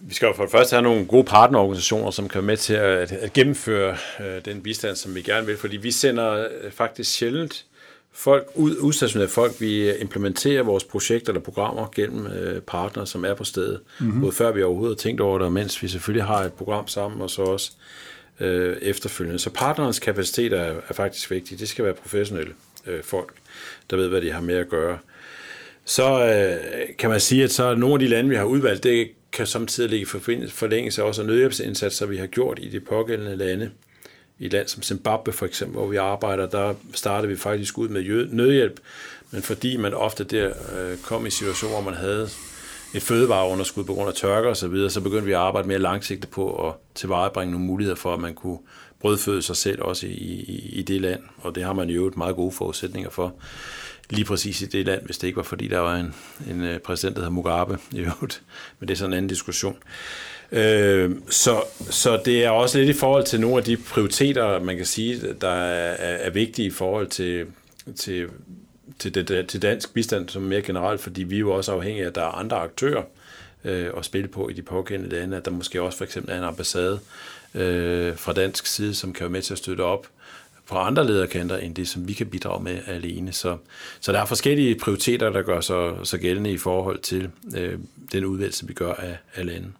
Vi 0.00 0.14
skal 0.14 0.26
jo 0.26 0.32
for 0.32 0.42
det 0.42 0.52
første 0.52 0.74
have 0.74 0.82
nogle 0.82 1.06
gode 1.06 1.24
partnerorganisationer, 1.24 2.10
som 2.10 2.28
kan 2.28 2.38
være 2.38 2.46
med 2.46 2.56
til 2.56 2.74
at, 2.74 3.12
at 3.12 3.32
gennemføre 3.32 3.96
øh, 4.20 4.44
den 4.44 4.62
bistand, 4.62 4.96
som 4.96 5.14
vi 5.14 5.22
gerne 5.22 5.46
vil, 5.46 5.56
fordi 5.56 5.76
vi 5.76 5.90
sender 5.90 6.48
øh, 6.62 6.70
faktisk 6.70 7.10
sjældent 7.12 7.64
folk 8.12 8.46
ud, 8.54 8.76
udstationerede 8.76 9.30
folk. 9.30 9.60
Vi 9.60 9.96
implementerer 9.96 10.62
vores 10.62 10.84
projekter 10.84 11.32
eller 11.32 11.40
programmer 11.42 11.88
gennem 11.94 12.26
øh, 12.26 12.60
partnere, 12.60 13.06
som 13.06 13.24
er 13.24 13.34
på 13.34 13.44
stedet, 13.44 13.80
mm-hmm. 14.00 14.20
både 14.20 14.32
før 14.32 14.52
vi 14.52 14.62
overhovedet 14.62 14.96
har 14.96 15.02
tænkt 15.02 15.20
over 15.20 15.38
det, 15.38 15.46
og 15.46 15.52
mens 15.52 15.82
vi 15.82 15.88
selvfølgelig 15.88 16.26
har 16.26 16.44
et 16.44 16.52
program 16.52 16.88
sammen, 16.88 17.22
og 17.22 17.30
så 17.30 17.42
også 17.42 17.72
øh, 18.40 18.76
efterfølgende. 18.76 19.38
Så 19.38 19.50
partnerens 19.50 19.98
kapacitet 19.98 20.52
er, 20.52 20.74
er 20.88 20.94
faktisk 20.94 21.30
vigtig. 21.30 21.58
Det 21.58 21.68
skal 21.68 21.84
være 21.84 21.94
professionelle 21.94 22.52
øh, 22.86 23.02
folk, 23.02 23.32
der 23.90 23.96
ved, 23.96 24.08
hvad 24.08 24.20
de 24.20 24.32
har 24.32 24.40
med 24.40 24.54
at 24.54 24.68
gøre. 24.68 24.98
Så 25.84 26.24
øh, 26.24 26.96
kan 26.98 27.10
man 27.10 27.20
sige, 27.20 27.44
at 27.44 27.50
så 27.50 27.74
nogle 27.74 27.94
af 27.94 27.98
de 27.98 28.08
lande, 28.08 28.30
vi 28.30 28.36
har 28.36 28.44
udvalgt, 28.44 28.84
det 28.84 29.10
kan 29.32 29.46
samtidig 29.46 29.90
ligge 29.90 30.02
i 30.02 30.48
forlængelse 30.48 31.04
også 31.04 31.22
af 31.22 31.26
nødhjælpsindsatser, 31.26 32.06
vi 32.06 32.16
har 32.16 32.26
gjort 32.26 32.58
i 32.62 32.68
de 32.68 32.80
pågældende 32.80 33.36
lande. 33.36 33.70
I 34.38 34.46
et 34.46 34.52
land 34.52 34.68
som 34.68 34.82
Zimbabwe 34.82 35.32
for 35.32 35.46
eksempel, 35.46 35.76
hvor 35.76 35.86
vi 35.88 35.96
arbejder, 35.96 36.46
der 36.46 36.74
startede 36.94 37.28
vi 37.28 37.36
faktisk 37.36 37.78
ud 37.78 37.88
med 37.88 38.26
nødhjælp, 38.32 38.80
men 39.30 39.42
fordi 39.42 39.76
man 39.76 39.94
ofte 39.94 40.24
der 40.24 40.46
øh, 40.48 40.98
kom 40.98 41.26
i 41.26 41.30
situationer, 41.30 41.74
hvor 41.74 41.90
man 41.90 42.00
havde 42.00 42.28
et 42.94 43.02
fødevareunderskud 43.02 43.84
på 43.84 43.94
grund 43.94 44.08
af 44.08 44.14
tørke 44.14 44.48
osv., 44.48 44.54
så, 44.54 44.68
videre, 44.68 44.90
så 44.90 45.00
begyndte 45.00 45.26
vi 45.26 45.32
at 45.32 45.38
arbejde 45.38 45.68
mere 45.68 45.78
langsigtet 45.78 46.30
på 46.30 46.68
at 46.68 46.74
tilvejebringe 46.94 47.52
nogle 47.52 47.66
muligheder 47.66 47.96
for, 47.96 48.14
at 48.14 48.20
man 48.20 48.34
kunne 48.34 48.58
brødføde 49.00 49.42
sig 49.42 49.56
selv 49.56 49.82
også 49.82 50.06
i, 50.06 50.10
i, 50.10 50.70
i 50.72 50.82
det 50.82 51.00
land, 51.00 51.20
og 51.38 51.54
det 51.54 51.64
har 51.64 51.72
man 51.72 51.88
jo 51.90 52.06
et 52.06 52.16
meget 52.16 52.36
gode 52.36 52.52
forudsætninger 52.52 53.10
for 53.10 53.34
lige 54.10 54.24
præcis 54.24 54.62
i 54.62 54.66
det 54.66 54.86
land, 54.86 55.02
hvis 55.04 55.18
det 55.18 55.26
ikke 55.26 55.36
var 55.36 55.42
fordi, 55.42 55.68
der 55.68 55.78
var 55.78 55.96
en, 55.96 56.14
en 56.50 56.64
øh, 56.64 56.78
præsident, 56.78 57.16
der 57.16 57.22
hed 57.22 57.30
Mugabe 57.30 57.78
i 57.92 57.98
øvrigt. 57.98 58.42
Men 58.80 58.88
det 58.88 58.94
er 58.94 58.98
sådan 58.98 59.12
en 59.12 59.16
anden 59.16 59.28
diskussion. 59.28 59.76
Øh, 60.52 61.10
så, 61.30 61.62
så 61.90 62.20
det 62.24 62.44
er 62.44 62.50
også 62.50 62.78
lidt 62.78 62.96
i 62.96 62.98
forhold 62.98 63.24
til 63.24 63.40
nogle 63.40 63.56
af 63.56 63.64
de 63.64 63.76
prioriteter, 63.76 64.60
man 64.60 64.76
kan 64.76 64.86
sige, 64.86 65.34
der 65.40 65.48
er, 65.48 65.94
er 65.98 66.30
vigtige 66.30 66.66
i 66.66 66.70
forhold 66.70 67.06
til, 67.06 67.46
til, 67.96 68.28
til, 68.98 69.14
det, 69.14 69.46
til 69.48 69.62
dansk 69.62 69.94
bistand 69.94 70.28
som 70.28 70.42
mere 70.42 70.62
generelt, 70.62 71.00
fordi 71.00 71.22
vi 71.22 71.34
er 71.34 71.40
jo 71.40 71.50
også 71.50 71.72
afhængige 71.72 72.04
af, 72.04 72.08
at 72.08 72.14
der 72.14 72.22
er 72.22 72.38
andre 72.38 72.56
aktører 72.56 73.02
øh, 73.64 73.90
at 73.96 74.04
spille 74.04 74.28
på 74.28 74.48
i 74.48 74.52
de 74.52 74.62
pågældende 74.62 75.16
lande, 75.16 75.36
at 75.36 75.44
der 75.44 75.50
måske 75.50 75.82
også 75.82 75.98
for 75.98 76.04
eksempel 76.04 76.32
er 76.32 76.38
en 76.38 76.44
ambassade 76.44 77.00
øh, 77.54 78.16
fra 78.16 78.32
dansk 78.32 78.66
side, 78.66 78.94
som 78.94 79.12
kan 79.12 79.24
være 79.24 79.30
med 79.30 79.42
til 79.42 79.54
at 79.54 79.58
støtte 79.58 79.82
op 79.82 80.06
på 80.68 80.76
andre 80.76 81.06
lederkanter, 81.06 81.56
end 81.56 81.74
det, 81.74 81.88
som 81.88 82.08
vi 82.08 82.12
kan 82.12 82.26
bidrage 82.26 82.62
med 82.64 82.78
alene. 82.86 83.32
Så, 83.32 83.56
så 84.00 84.12
der 84.12 84.20
er 84.20 84.24
forskellige 84.24 84.74
prioriteter, 84.74 85.30
der 85.30 85.42
gør 85.42 85.60
sig 85.60 85.92
så 86.02 86.18
gældende 86.18 86.50
i 86.50 86.58
forhold 86.58 86.98
til 86.98 87.30
øh, 87.56 87.78
den 88.12 88.24
udvalgelse, 88.24 88.66
vi 88.66 88.72
gør 88.72 88.92
af, 88.92 89.18
af 89.34 89.46
landet. 89.46 89.70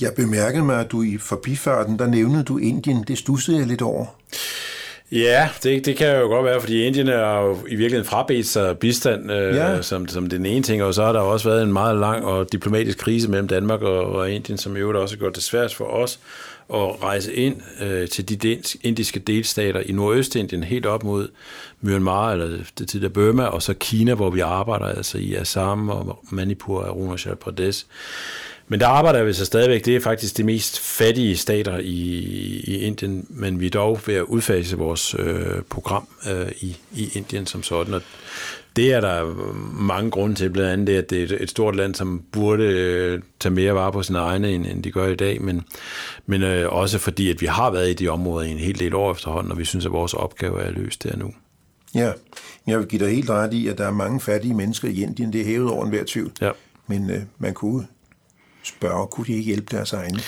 Jeg 0.00 0.12
bemærkede 0.16 0.64
mig, 0.64 0.80
at 0.80 0.92
du 0.92 1.02
i 1.02 1.18
forbifarten, 1.18 1.98
der 1.98 2.06
nævnede 2.06 2.44
du 2.44 2.58
Indien. 2.58 3.04
Det 3.08 3.18
stussede 3.18 3.58
jeg 3.58 3.66
lidt 3.66 3.82
over. 3.82 4.06
Ja, 5.12 5.48
det, 5.62 5.86
det 5.86 5.96
kan 5.96 6.18
jo 6.18 6.26
godt 6.26 6.44
være, 6.44 6.60
fordi 6.60 6.82
Indien 6.82 7.08
er 7.08 7.40
jo 7.40 7.52
i 7.52 7.74
virkeligheden 7.74 8.04
frabedt 8.04 8.46
sig 8.46 8.78
bistand 8.78 9.32
øh, 9.32 9.56
ja. 9.56 9.82
som, 9.82 10.08
som 10.08 10.28
den 10.28 10.46
ene 10.46 10.62
ting, 10.62 10.82
og 10.82 10.94
så 10.94 11.04
har 11.04 11.12
der 11.12 11.20
også 11.20 11.48
været 11.48 11.62
en 11.62 11.72
meget 11.72 11.96
lang 11.96 12.24
og 12.24 12.52
diplomatisk 12.52 12.98
krise 12.98 13.30
mellem 13.30 13.48
Danmark 13.48 13.82
og, 13.82 14.06
og 14.06 14.30
Indien, 14.30 14.58
som 14.58 14.76
jo 14.76 15.00
også 15.02 15.14
har 15.14 15.18
gjort 15.18 15.34
det 15.34 15.42
svært 15.42 15.74
for 15.74 15.84
os 15.84 16.20
at 16.74 17.02
rejse 17.02 17.34
ind 17.34 17.56
øh, 17.80 18.08
til 18.08 18.28
de 18.28 18.58
indiske 18.82 19.20
delstater 19.20 19.80
i 19.80 19.92
Nordøstindien, 19.92 20.64
helt 20.64 20.86
op 20.86 21.04
mod 21.04 21.28
Myanmar, 21.80 22.32
eller 22.32 22.58
det 22.78 22.88
tidligere 22.88 23.12
Burma, 23.12 23.44
og 23.44 23.62
så 23.62 23.74
Kina, 23.74 24.14
hvor 24.14 24.30
vi 24.30 24.40
arbejder 24.40 24.86
altså 24.86 25.18
i 25.18 25.34
Assam 25.34 25.88
og 25.88 26.18
Manipur 26.30 26.80
og 26.80 26.88
Arunachal 26.88 27.36
Pradesh. 27.36 27.86
Men 28.68 28.80
der 28.80 28.86
arbejder 28.86 29.24
vi 29.24 29.32
så 29.32 29.44
stadigvæk. 29.44 29.84
Det 29.84 29.96
er 29.96 30.00
faktisk 30.00 30.36
de 30.36 30.44
mest 30.44 30.80
fattige 30.80 31.36
stater 31.36 31.78
i, 31.78 32.08
i 32.64 32.76
Indien, 32.76 33.26
men 33.28 33.60
vi 33.60 33.66
er 33.66 33.70
dog 33.70 34.00
ved 34.06 34.14
at 34.14 34.22
udfase 34.22 34.78
vores 34.78 35.14
øh, 35.18 35.62
program 35.70 36.08
øh, 36.30 36.52
i, 36.60 36.76
i 36.92 37.10
Indien 37.14 37.46
som 37.46 37.62
sådan. 37.62 37.94
Og 37.94 38.02
det 38.76 38.92
er 38.92 39.00
der 39.00 39.34
mange 39.80 40.10
grunde 40.10 40.34
til, 40.34 40.50
blandt 40.50 40.70
andet 40.70 40.86
det, 40.86 40.96
at 40.96 41.10
det 41.10 41.32
er 41.32 41.36
et 41.40 41.50
stort 41.50 41.76
land, 41.76 41.94
som 41.94 42.22
burde 42.32 42.64
øh, 42.64 43.22
tage 43.40 43.54
mere 43.54 43.74
vare 43.74 43.92
på 43.92 44.02
sine 44.02 44.18
egne, 44.18 44.50
end, 44.50 44.66
end 44.66 44.82
de 44.82 44.90
gør 44.90 45.06
i 45.06 45.16
dag, 45.16 45.42
men, 45.42 45.62
men 46.26 46.42
øh, 46.42 46.72
også 46.72 46.98
fordi, 46.98 47.30
at 47.30 47.40
vi 47.40 47.46
har 47.46 47.70
været 47.70 47.90
i 47.90 47.94
de 47.94 48.08
områder 48.08 48.46
i 48.46 48.50
en 48.50 48.58
hel 48.58 48.78
del 48.78 48.94
år 48.94 49.12
efterhånden, 49.12 49.52
og 49.52 49.58
vi 49.58 49.64
synes, 49.64 49.86
at 49.86 49.92
vores 49.92 50.14
opgave 50.14 50.62
er 50.62 50.70
løst 50.70 51.02
der 51.02 51.16
nu. 51.16 51.30
Ja, 51.94 52.12
jeg 52.66 52.78
vil 52.78 52.86
give 52.86 53.04
dig 53.04 53.14
helt 53.14 53.30
ret 53.30 53.54
i, 53.54 53.68
at 53.68 53.78
der 53.78 53.86
er 53.86 53.92
mange 53.92 54.20
fattige 54.20 54.54
mennesker 54.54 54.88
i 54.88 55.02
Indien. 55.02 55.32
Det 55.32 55.40
er 55.40 55.44
hævet 55.44 55.70
over 55.70 55.84
enhver 55.84 56.04
tvivl. 56.06 56.32
Ja. 56.40 56.50
Men 56.86 57.10
øh, 57.10 57.22
man 57.38 57.54
kunne 57.54 57.86
spørge, 58.62 59.06
kunne 59.06 59.26
de 59.26 59.32
ikke 59.32 59.44
hjælpe 59.44 59.76
deres 59.76 59.92
egne? 59.92 60.18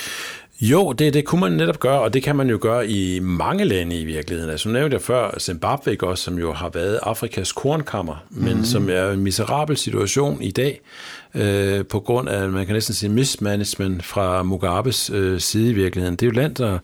Jo, 0.60 0.92
det, 0.92 1.14
det 1.14 1.24
kunne 1.24 1.40
man 1.40 1.52
netop 1.52 1.80
gøre, 1.80 2.00
og 2.00 2.14
det 2.14 2.22
kan 2.22 2.36
man 2.36 2.50
jo 2.50 2.58
gøre 2.60 2.88
i 2.88 3.20
mange 3.20 3.64
lande 3.64 4.00
i 4.00 4.04
virkeligheden. 4.04 4.50
Altså, 4.50 4.68
nævnte 4.68 4.94
jeg 4.94 5.02
før 5.02 5.38
Zimbabwe 5.38 5.96
også, 6.02 6.24
som 6.24 6.38
jo 6.38 6.52
har 6.52 6.68
været 6.68 6.98
Afrikas 7.02 7.52
kornkammer, 7.52 8.24
men 8.30 8.56
mm. 8.56 8.64
som 8.64 8.90
er 8.90 9.10
en 9.10 9.20
miserabel 9.20 9.76
situation 9.76 10.42
i 10.42 10.50
dag, 10.50 10.80
øh, 11.34 11.86
på 11.86 12.00
grund 12.00 12.28
af, 12.28 12.48
man 12.48 12.66
kan 12.66 12.74
næsten 12.74 12.94
sige, 12.94 13.10
mismanagement 13.10 14.04
fra 14.04 14.42
Mugabes 14.42 15.10
øh, 15.10 15.40
side 15.40 15.70
i 15.70 15.74
virkeligheden. 15.74 16.16
Det 16.16 16.22
er 16.22 16.26
jo 16.26 16.30
et 16.30 16.36
land, 16.36 16.54
der 16.54 16.78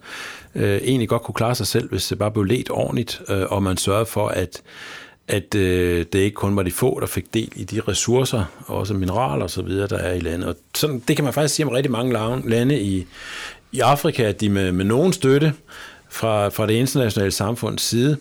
øh, 0.55 0.77
egentlig 0.77 1.09
godt 1.09 1.23
kunne 1.23 1.35
klare 1.35 1.55
sig 1.55 1.67
selv, 1.67 1.89
hvis 1.89 2.09
det 2.09 2.19
bare 2.19 2.31
blev 2.31 2.45
let 2.45 2.71
ordentligt, 2.71 3.23
øh, 3.29 3.43
og 3.51 3.63
man 3.63 3.77
sørgede 3.77 4.07
for, 4.07 4.29
at 4.29 4.63
at 5.31 5.55
øh, 5.55 6.07
det 6.13 6.19
ikke 6.19 6.35
kun 6.35 6.57
var 6.57 6.63
de 6.63 6.71
få, 6.71 7.01
der 7.01 7.07
fik 7.07 7.35
del 7.35 7.53
i 7.57 7.65
de 7.65 7.81
ressourcer, 7.89 8.45
også 8.67 8.95
mineraler 8.95 9.43
og 9.43 9.51
så 9.51 9.63
videre, 9.63 9.89
der 9.89 9.99
er 9.99 10.13
i 10.13 10.21
landet. 10.21 10.49
Og 10.49 10.57
sådan, 10.75 11.03
det 11.09 11.17
kan 11.17 11.25
man 11.25 11.35
faktisk 11.35 11.55
sige 11.55 11.67
om 11.67 11.73
rigtig 11.73 11.93
mange 11.93 12.41
lande 12.45 12.81
i, 12.81 13.07
i 13.73 13.81
Afrika, 13.81 14.23
at 14.23 14.41
de 14.41 14.49
med, 14.49 14.73
med 14.73 14.85
nogen 14.85 15.13
støtte 15.13 15.53
fra, 16.09 16.49
fra 16.49 16.67
det 16.67 16.75
internationale 16.75 17.31
samfunds 17.31 17.83
side, 17.83 18.17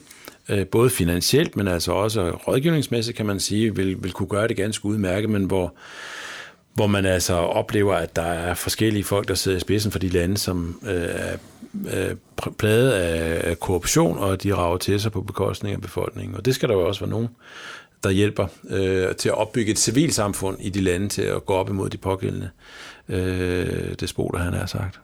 øh, 0.49 0.65
både 0.67 0.89
finansielt, 0.89 1.55
men 1.55 1.67
altså 1.67 1.91
også 1.91 2.29
rådgivningsmæssigt, 2.29 3.17
kan 3.17 3.25
man 3.25 3.39
sige, 3.39 3.75
vil, 3.75 4.03
vil 4.03 4.11
kunne 4.11 4.29
gøre 4.29 4.47
det 4.47 4.57
ganske 4.57 4.85
udmærket, 4.85 5.29
men 5.29 5.43
hvor, 5.43 5.73
hvor 6.73 6.87
man 6.87 7.05
altså 7.05 7.33
oplever, 7.33 7.95
at 7.95 8.15
der 8.15 8.21
er 8.21 8.53
forskellige 8.53 9.03
folk, 9.03 9.27
der 9.27 9.33
sidder 9.33 9.57
i 9.57 9.61
spidsen 9.61 9.91
for 9.91 9.99
de 9.99 10.09
lande, 10.09 10.37
som 10.37 10.79
øh, 10.87 11.09
er 11.09 11.37
øh, 11.73 12.15
af, 12.63 13.41
af 13.43 13.59
korruption, 13.59 14.17
og 14.17 14.43
de 14.43 14.55
rager 14.55 14.77
til 14.77 14.99
sig 14.99 15.11
på 15.11 15.21
bekostning 15.21 15.75
af 15.75 15.81
befolkningen. 15.81 16.35
Og 16.35 16.45
det 16.45 16.55
skal 16.55 16.69
der 16.69 16.75
jo 16.75 16.87
også 16.87 17.01
være 17.01 17.09
nogen, 17.09 17.29
der 18.03 18.09
hjælper 18.09 18.47
øh, 18.69 19.15
til 19.15 19.29
at 19.29 19.35
opbygge 19.35 19.71
et 19.71 19.79
civilsamfund 19.79 20.57
i 20.59 20.69
de 20.69 20.81
lande 20.81 21.09
til 21.09 21.21
at 21.21 21.45
gå 21.45 21.53
op 21.53 21.69
imod 21.69 21.89
de 21.89 21.97
pågældende 21.97 22.49
øh, 23.09 23.93
despoter, 23.99 24.39
han 24.39 24.53
har 24.53 24.65
sagt. 24.65 24.99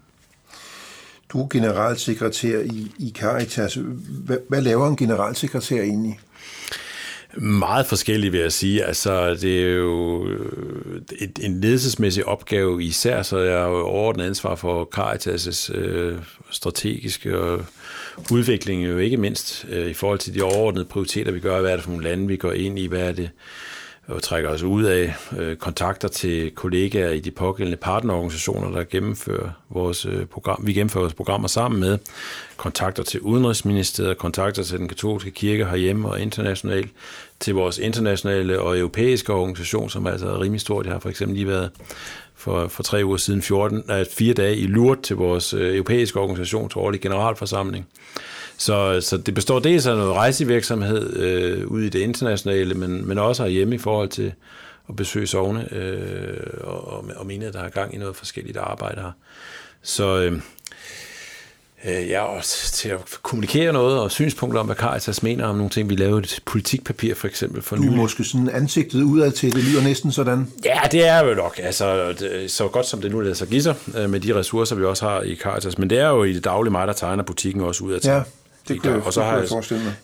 Du 1.30 1.44
er 1.44 1.48
generalsekretær 1.48 2.60
i, 2.60 2.92
i 2.98 3.14
Caritas. 3.16 3.78
Hvad, 4.26 4.38
hvad 4.50 4.62
laver 4.62 4.88
en 4.88 4.96
generalsekretær 4.96 5.82
egentlig? 5.82 6.20
Meget 7.38 7.86
forskellige, 7.86 8.32
vil 8.32 8.40
jeg 8.40 8.52
sige. 8.52 8.84
Altså, 8.84 9.34
det 9.34 9.64
er 9.64 9.74
jo 9.74 10.28
øh, 10.28 11.02
et, 11.20 11.40
en 11.42 11.62
ledelsesmæssig 11.62 12.26
opgave 12.26 12.84
især, 12.84 13.22
så 13.22 13.38
jeg 13.38 13.60
har 13.60 13.68
jo 13.68 13.86
overordnet 13.86 14.26
ansvar 14.26 14.56
for 14.56 14.90
Caritas' 14.98 15.78
øh, 15.78 16.20
strategiske 16.52 17.40
og 17.40 17.66
udvikling, 18.32 18.86
jo 18.86 18.98
ikke 18.98 19.18
mindst 19.18 19.66
øh, 19.70 19.88
i 19.88 19.94
forhold 19.94 20.20
til 20.20 20.34
de 20.34 20.42
overordnede 20.42 20.86
prioriteter, 20.86 21.32
vi 21.32 21.40
gør. 21.40 21.62
Hvad 21.62 21.72
er 21.72 21.76
det 21.76 21.84
for 21.84 21.92
nogle 21.92 22.04
lande, 22.04 22.28
vi 22.28 22.38
går 22.38 22.52
ind 22.52 22.80
i? 22.80 22.88
Hvad 22.88 23.02
er 23.02 23.12
det, 23.12 23.30
og 24.08 24.24
trækker 24.24 24.50
os 24.50 24.64
ud 24.64 24.84
af 24.84 25.16
øh, 25.38 25.56
kontakter 25.56 26.08
til 26.08 26.52
kollegaer 26.52 27.10
i 27.10 27.20
de 27.20 27.32
pågældende 27.32 27.78
partnerorganisationer, 27.78 28.72
der 28.72 28.84
gennemfører 28.84 29.50
vores 29.70 30.06
øh, 30.06 30.26
program. 30.26 30.68
Vi 30.68 30.74
gennemfører 30.74 31.04
vores 31.04 31.14
programmer 31.14 31.48
sammen 31.48 31.80
med 31.80 31.98
kontakter 32.58 33.04
til 33.04 33.20
Udenrigsministeriet, 33.20 34.18
kontakter 34.18 34.64
til 34.64 34.80
den 34.80 34.88
katolske 34.88 35.32
kirke 35.32 35.66
herhjemme 35.66 36.10
og 36.10 36.22
internationalt, 36.22 36.92
til 37.40 37.54
vores 37.54 37.78
internationale 37.78 38.62
og 38.62 38.80
europæiske 38.80 39.34
organisation, 39.34 39.90
som 39.90 40.08
altså 40.08 40.26
er 40.26 40.30
altså 40.30 40.44
rimelig 40.44 40.62
stor. 40.62 40.84
Jeg 40.84 40.92
har 40.92 41.00
for 41.00 41.10
eksempel 41.10 41.36
lige 41.36 41.48
været 41.48 41.72
for, 42.36 42.68
for 42.68 42.84
tre 42.84 43.06
uger 43.06 43.18
siden 43.18 43.42
14, 43.42 43.84
nej, 43.88 44.06
fire 44.12 44.34
dage 44.34 44.58
i 44.58 44.68
Lourdes 44.68 45.08
til 45.08 45.16
vores 45.16 45.54
øh, 45.54 45.76
europæiske 45.76 46.20
organisation 46.20 46.70
til 46.70 46.78
årlig 46.78 47.02
generalforsamling. 47.02 47.88
Så, 48.58 49.02
så 49.02 49.18
det 49.18 49.34
består 49.34 49.60
dels 49.60 49.86
af 49.86 49.98
noget 49.98 50.14
rejsevirksomhed 50.14 51.18
øh, 51.18 51.68
ude 51.68 51.86
i 51.86 51.90
det 51.90 52.00
internationale, 52.00 52.74
men, 52.74 53.08
men 53.08 53.18
også 53.18 53.44
herhjemme 53.44 53.76
i 53.76 53.78
forhold 53.78 54.10
til 54.10 54.34
at 54.90 54.96
besøge 54.96 55.28
sovne 55.28 55.74
øh, 55.74 56.38
og, 56.62 57.06
og 57.16 57.26
mene, 57.26 57.46
at 57.46 57.54
der 57.54 57.60
er 57.60 57.70
gang 57.70 57.96
i 57.96 57.98
noget 57.98 58.16
forskelligt 58.16 58.58
arbejde 58.58 59.02
her. 59.02 59.12
Så 59.82 60.20
øh, 60.20 60.42
øh, 61.86 62.10
ja, 62.10 62.22
og 62.22 62.44
til 62.44 62.90
at 62.90 63.00
kommunikere 63.24 63.74
noget 63.74 64.00
og 64.00 64.12
synspunkter 64.12 64.60
om, 64.60 64.66
hvad 64.66 64.76
Caritas 64.76 65.24
mener 65.24 65.46
om 65.46 65.56
nogle 65.56 65.70
ting. 65.70 65.90
Vi 65.90 65.96
lavede 65.96 66.20
et 66.20 66.40
politikpapir 66.46 67.16
for 67.16 67.28
eksempel 67.28 67.62
for 67.62 67.76
nu. 67.76 67.88
Du 67.88 67.92
er 67.92 67.96
måske 67.96 68.24
sådan 68.24 68.50
ansigtet 68.50 69.02
udad 69.02 69.32
til, 69.32 69.56
det 69.56 69.64
lyder 69.64 69.84
næsten 69.84 70.12
sådan. 70.12 70.48
Ja, 70.66 70.80
det 70.92 71.08
er 71.08 71.24
jo 71.24 71.34
nok. 71.34 71.60
Altså, 71.64 72.14
det, 72.20 72.52
så 72.52 72.68
godt 72.68 72.86
som 72.86 73.02
det 73.02 73.12
nu 73.12 73.20
lader 73.20 73.36
sig 73.36 73.48
give 73.48 73.62
sig, 73.62 73.76
øh, 73.98 74.10
med 74.10 74.20
de 74.20 74.36
ressourcer, 74.36 74.76
vi 74.76 74.84
også 74.84 75.06
har 75.06 75.22
i 75.22 75.36
Caritas. 75.36 75.78
Men 75.78 75.90
det 75.90 76.00
er 76.00 76.08
jo 76.10 76.24
i 76.24 76.34
det 76.34 76.44
daglige 76.44 76.72
mig, 76.72 76.88
der 76.88 76.94
tegner 76.94 77.24
butikken 77.24 77.62
også 77.62 77.84
udad 77.84 78.00
til. 78.00 78.12
Ja. 78.12 78.22
Det 78.68 78.82
kunne, 78.82 79.04
og 79.04 79.14
så 79.14 79.24
har 79.24 79.38
jeg 79.38 79.48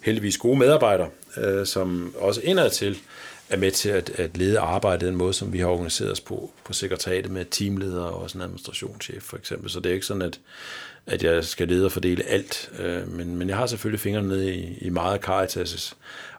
heldigvis 0.03 0.37
gode 0.37 0.59
medarbejdere, 0.59 1.09
øh, 1.37 1.65
som 1.65 2.15
også 2.17 2.41
indad 2.43 2.69
til 2.69 2.97
er 3.49 3.57
med 3.57 3.71
til 3.71 3.89
at, 3.89 4.09
at 4.09 4.37
lede 4.37 4.59
arbejdet 4.59 5.07
den 5.07 5.15
måde, 5.15 5.33
som 5.33 5.53
vi 5.53 5.59
har 5.59 5.67
organiseret 5.67 6.11
os 6.11 6.21
på, 6.21 6.51
på 6.65 6.73
sekretariatet 6.73 7.31
med 7.31 7.45
teamledere 7.51 8.05
og 8.05 8.21
også 8.21 8.37
en 8.37 8.41
administrationschef 8.41 9.23
for 9.23 9.37
eksempel. 9.37 9.69
Så 9.69 9.79
det 9.79 9.89
er 9.89 9.93
ikke 9.93 10.05
sådan, 10.05 10.21
at, 10.21 10.39
at 11.05 11.23
jeg 11.23 11.45
skal 11.45 11.67
lede 11.67 11.85
og 11.85 11.91
fordele 11.91 12.23
alt, 12.23 12.71
øh, 12.79 13.11
men, 13.11 13.35
men 13.35 13.49
jeg 13.49 13.57
har 13.57 13.65
selvfølgelig 13.65 13.99
fingrene 13.99 14.27
nede 14.27 14.55
i, 14.55 14.77
i 14.81 14.89
meget 14.89 15.27
Caritas' 15.27 15.93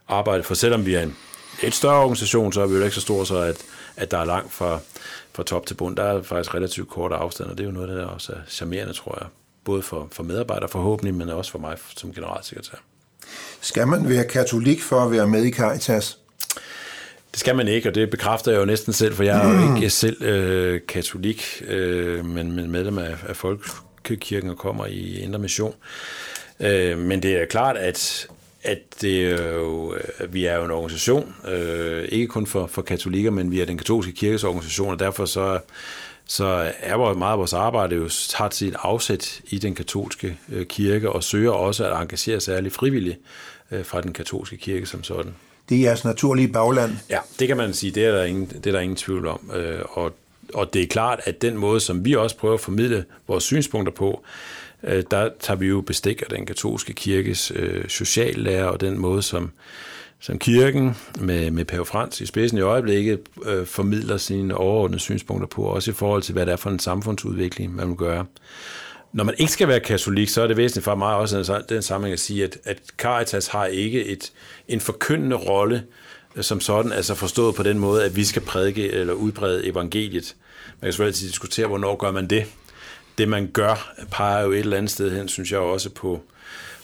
arbejde, 0.09 0.43
for 0.43 0.55
selvom 0.55 0.87
vi 0.87 0.95
er 0.95 1.03
en 1.03 1.17
et 1.63 1.75
større 1.75 2.03
organisation, 2.03 2.53
så 2.53 2.63
er 2.63 2.67
vi 2.67 2.77
jo 2.77 2.83
ikke 2.83 2.95
så 2.95 3.01
store, 3.01 3.27
så 3.27 3.39
at, 3.39 3.57
at 3.97 4.11
der 4.11 4.19
er 4.19 4.25
langt 4.25 4.53
fra, 4.53 4.79
fra 5.33 5.43
top 5.43 5.67
til 5.67 5.75
bund. 5.75 5.97
Der 5.97 6.03
er 6.03 6.23
faktisk 6.23 6.55
relativt 6.55 6.89
kort 6.89 7.13
afstand, 7.13 7.51
og 7.51 7.59
det 7.59 7.65
er 7.65 7.69
jo 7.69 7.75
noget, 7.75 7.89
der 7.89 8.07
også 8.07 8.33
er 8.33 8.39
charmerende, 8.49 8.93
tror 8.93 9.19
jeg 9.21 9.29
både 9.65 9.83
for, 9.83 10.09
for 10.13 10.23
medarbejdere 10.23 10.69
forhåbentlig, 10.69 11.15
men 11.15 11.29
også 11.29 11.51
for 11.51 11.59
mig 11.59 11.77
som 11.97 12.13
generalsekretær. 12.13 12.77
Skal 13.61 13.89
man 13.89 14.09
være 14.09 14.25
katolik 14.25 14.83
for 14.83 15.01
at 15.01 15.13
være 15.13 15.27
med 15.27 15.45
i 15.45 15.53
Caritas? 15.53 16.19
Det 17.31 17.41
skal 17.41 17.57
man 17.57 17.69
ikke, 17.69 17.89
og 17.89 17.95
det 17.95 18.11
bekræfter 18.11 18.53
jeg 18.53 18.61
jo 18.61 18.65
næsten 18.65 18.93
selv, 18.93 19.15
for 19.15 19.23
jeg 19.23 19.47
er 19.47 19.69
jo 19.69 19.75
ikke 19.75 19.91
selv 19.91 20.23
øh, 20.23 20.81
katolik, 20.89 21.63
øh, 21.69 22.25
men, 22.25 22.53
men 22.53 22.71
medlem 22.71 22.99
af, 22.99 23.17
af 23.29 23.37
Folkekirken 23.37 24.51
og 24.51 24.59
kommer 24.59 24.87
i 24.87 25.19
Indre 25.19 25.39
Mission. 25.39 25.75
Øh, 26.61 26.99
men 26.99 27.23
det 27.23 27.41
er 27.41 27.45
klart, 27.45 27.77
at, 27.77 28.29
at 28.63 28.79
det 29.01 29.31
er 29.31 29.55
jo, 29.55 29.97
at 30.19 30.35
vi 30.35 30.45
er 30.45 30.57
jo 30.57 30.65
en 30.65 30.71
organisation, 30.71 31.35
øh, 31.49 32.05
ikke 32.09 32.27
kun 32.27 32.47
for, 32.47 32.67
for 32.67 32.83
katolikker, 32.83 33.31
men 33.31 33.51
vi 33.51 33.61
er 33.61 33.67
den 33.67 33.79
katolske 33.79 34.13
kirkes 34.13 34.45
organisation, 34.45 34.93
og 34.93 34.99
derfor 34.99 35.25
så, 35.25 35.59
så 36.27 36.73
er 36.81 37.15
meget 37.15 37.33
af 37.33 37.39
vores 37.39 37.53
arbejde 37.53 37.97
jo 37.97 38.09
tager 38.29 38.51
sit 38.51 38.75
afsæt 38.79 39.41
i 39.47 39.59
den 39.59 39.75
katolske 39.75 40.39
øh, 40.53 40.67
kirke, 40.67 41.13
og 41.13 41.25
søger 41.25 41.51
også 41.51 41.91
at 41.91 42.03
engagere 42.03 42.41
særligt 42.41 42.75
frivilligt 42.75 43.19
øh, 43.71 43.85
fra 43.85 44.01
den 44.01 44.13
katolske 44.13 44.57
kirke 44.57 44.87
som 44.87 45.05
sådan. 45.05 45.35
Det 45.69 45.77
er 45.77 45.83
jeres 45.83 46.05
naturlige 46.05 46.49
bagland. 46.49 46.93
Ja, 47.11 47.19
det 47.39 47.49
kan 47.49 47.57
man 47.57 47.75
sige, 47.75 47.91
det 47.91 48.05
er 48.05 48.13
der 48.13 48.25
ingen, 48.25 48.47
det 48.47 48.67
er 48.67 48.73
der 48.73 48.81
ingen 48.81 48.97
tvivl 48.97 49.27
om. 49.27 49.51
Øh, 49.55 49.81
og, 49.91 50.13
og 50.55 50.75
det 50.75 50.83
er 50.83 50.87
klart, 50.87 51.21
at 51.25 51.43
den 51.43 51.57
måde, 51.57 51.81
som 51.81 52.05
vi 52.05 52.15
også 52.15 52.37
prøver 52.37 52.55
at 52.55 52.61
formidle 52.61 53.05
vores 53.29 53.45
synspunkter 53.45 53.93
på, 53.93 54.25
der 54.83 55.29
tager 55.41 55.59
vi 55.59 55.67
jo 55.67 55.81
bestik 55.81 56.23
af 56.23 56.27
den 56.37 56.47
katolske 56.47 56.93
kirkes 56.93 57.53
øh, 57.55 57.89
sociallærer 57.89 58.65
og 58.65 58.81
den 58.81 58.99
måde, 58.99 59.23
som, 59.23 59.51
som 60.23 60.39
kirken 60.39 60.97
med, 61.21 61.51
med 61.51 61.65
Pave 61.65 61.87
Frans 61.87 62.21
i 62.21 62.27
spidsen 62.27 62.59
i 62.59 62.61
øjeblikket 62.61 63.21
øh, 63.45 63.67
formidler 63.67 64.17
sine 64.17 64.57
overordnede 64.57 65.01
synspunkter 65.01 65.47
på, 65.47 65.63
også 65.63 65.91
i 65.91 65.95
forhold 65.95 66.23
til, 66.23 66.33
hvad 66.33 66.47
det 66.47 66.53
er 66.53 66.57
for 66.57 66.71
en 66.71 66.79
samfundsudvikling, 66.79 67.75
man 67.75 67.89
vil 67.89 67.97
gøre. 67.97 68.27
Når 69.13 69.25
man 69.25 69.35
ikke 69.39 69.53
skal 69.53 69.69
være 69.69 69.81
katolik, 69.81 70.29
så 70.29 70.43
er 70.43 70.47
det 70.47 70.57
væsentligt 70.57 70.85
for 70.85 70.95
mig 70.95 71.15
også 71.15 71.37
altså, 71.37 71.63
den 71.69 71.83
sammenhæng 71.83 72.13
at 72.13 72.21
sige, 72.21 72.45
at, 72.45 72.59
at 72.65 72.79
Caritas 72.99 73.47
har 73.47 73.67
ikke 73.67 74.05
et, 74.05 74.33
en 74.69 74.81
forkyndende 74.81 75.37
rolle 75.37 75.85
øh, 76.37 76.45
som 76.45 76.61
sådan, 76.61 76.93
altså 76.93 77.15
forstået 77.15 77.55
på 77.55 77.63
den 77.63 77.79
måde, 77.79 78.05
at 78.05 78.17
vi 78.17 78.25
skal 78.25 78.43
prædike 78.43 78.93
eller 78.93 79.13
udbrede 79.13 79.67
evangeliet. 79.67 80.37
Man 80.81 80.87
kan 80.87 80.93
selvfølgelig 80.93 81.21
diskutere, 81.21 81.67
hvornår 81.67 81.97
gør 81.97 82.11
man 82.11 82.27
det. 82.27 82.47
Det 83.19 83.29
man 83.29 83.47
gør, 83.47 83.93
peger 84.11 84.43
jo 84.43 84.53
et 84.53 84.59
eller 84.59 84.77
andet 84.77 84.91
sted 84.91 85.17
hen, 85.17 85.29
synes 85.29 85.53
jeg 85.53 85.61
også 85.61 85.91
på, 85.91 86.23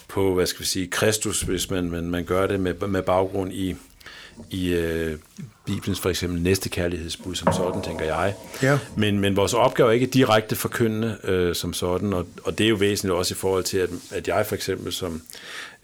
på 0.09 0.35
hvad 0.35 0.47
skal 0.47 0.61
vi 0.61 0.67
sige, 0.67 0.87
Kristus, 0.87 1.43
hvis 1.43 1.71
man, 1.71 1.91
man, 1.91 2.11
man 2.11 2.25
gør 2.25 2.47
det 2.47 2.61
med, 2.61 2.75
med 2.75 3.03
baggrund 3.03 3.53
i, 3.53 3.77
i 4.51 4.73
øh, 4.73 5.19
Bibelens 5.67 6.01
for 6.01 6.11
eksempel 6.11 6.43
næste 6.43 6.69
kærlighedsbud 6.69 7.35
som 7.35 7.53
sådan, 7.53 7.83
tænker 7.83 8.05
jeg. 8.05 8.35
Ja. 8.63 8.79
Men, 8.97 9.21
men 9.21 9.37
vores 9.37 9.55
opgave 9.55 9.89
er 9.89 9.93
ikke 9.93 10.07
direkte 10.07 10.57
forkyndende 10.57 11.19
øh, 11.25 11.55
som 11.55 11.73
sådan, 11.73 12.13
og, 12.13 12.27
og 12.45 12.59
det 12.59 12.65
er 12.65 12.69
jo 12.69 12.77
væsentligt 12.77 13.15
også 13.15 13.35
i 13.35 13.37
forhold 13.37 13.65
til, 13.65 13.79
at, 13.79 13.91
at 14.11 14.29
jeg 14.29 14.47
for 14.47 14.55
eksempel 14.55 14.93
som 14.93 15.23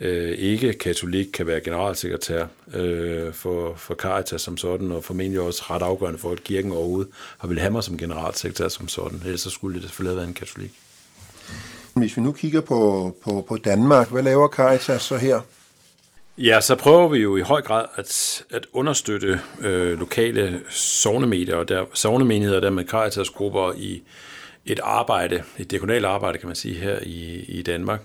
øh, 0.00 0.38
ikke-katolik 0.38 1.26
kan 1.26 1.46
være 1.46 1.60
generalsekretær 1.60 2.46
øh, 2.74 3.32
for, 3.32 3.74
for 3.76 3.94
Caritas 3.94 4.42
som 4.42 4.56
sådan, 4.56 4.92
og 4.92 5.04
formentlig 5.04 5.40
også 5.40 5.62
ret 5.70 5.82
afgørende 5.82 6.18
for, 6.18 6.32
at 6.32 6.44
kirken 6.44 6.72
overhovedet 6.72 7.12
har 7.38 7.48
vil 7.48 7.58
have 7.58 7.70
mig 7.70 7.84
som 7.84 7.98
generalsekretær 7.98 8.68
som 8.68 8.88
sådan, 8.88 9.22
ellers 9.24 9.40
så 9.40 9.50
skulle 9.50 9.74
det 9.74 9.82
selvfølgelig 9.88 10.10
have 10.10 10.16
været 10.16 10.28
en 10.28 10.34
katolik. 10.34 10.72
Hvis 11.94 12.16
vi 12.16 12.22
nu 12.22 12.32
kigger 12.32 12.60
på, 12.60 13.12
på, 13.24 13.44
på 13.48 13.56
Danmark, 13.56 14.10
hvad 14.10 14.22
laver 14.22 14.48
Caritas 14.48 15.02
så 15.02 15.16
her? 15.16 15.40
Ja, 16.38 16.60
så 16.60 16.74
prøver 16.74 17.08
vi 17.08 17.18
jo 17.18 17.36
i 17.36 17.40
høj 17.40 17.62
grad 17.62 17.84
at, 17.96 18.42
at 18.50 18.66
understøtte 18.72 19.40
øh, 19.60 19.98
lokale 19.98 20.60
sovnemedier 20.70 21.56
og 21.56 21.68
der, 21.68 21.84
sovnemenigheder 21.92 22.60
der 22.60 22.70
med 22.70 22.84
Caritas-grupper 22.84 23.72
i 23.76 24.02
et 24.66 24.80
arbejde, 24.82 25.42
et 25.58 25.70
diakonalt 25.70 26.04
arbejde, 26.04 26.38
kan 26.38 26.46
man 26.46 26.56
sige, 26.56 26.74
her 26.74 26.98
i, 27.02 27.44
i 27.48 27.62
Danmark. 27.62 28.00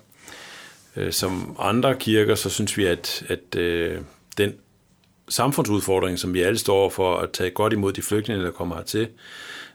Øh, 0.96 1.14
som 1.14 1.56
andre 1.60 1.96
kirker, 1.96 2.36
så 2.36 2.50
synes 2.50 2.78
vi, 2.78 2.86
at, 2.86 3.24
at 3.28 3.56
øh, 3.56 4.02
den 4.38 4.54
samfundsudfordring, 5.30 6.20
som 6.20 6.34
vi 6.34 6.42
alle 6.42 6.60
står 6.60 6.90
for 6.90 7.18
at 7.18 7.32
tage 7.32 7.50
godt 7.50 7.74
imod 7.74 7.94
de 7.94 8.02
flygtninge, 8.02 8.44
der 8.44 8.52
kommer 8.52 8.76
hertil 8.76 9.08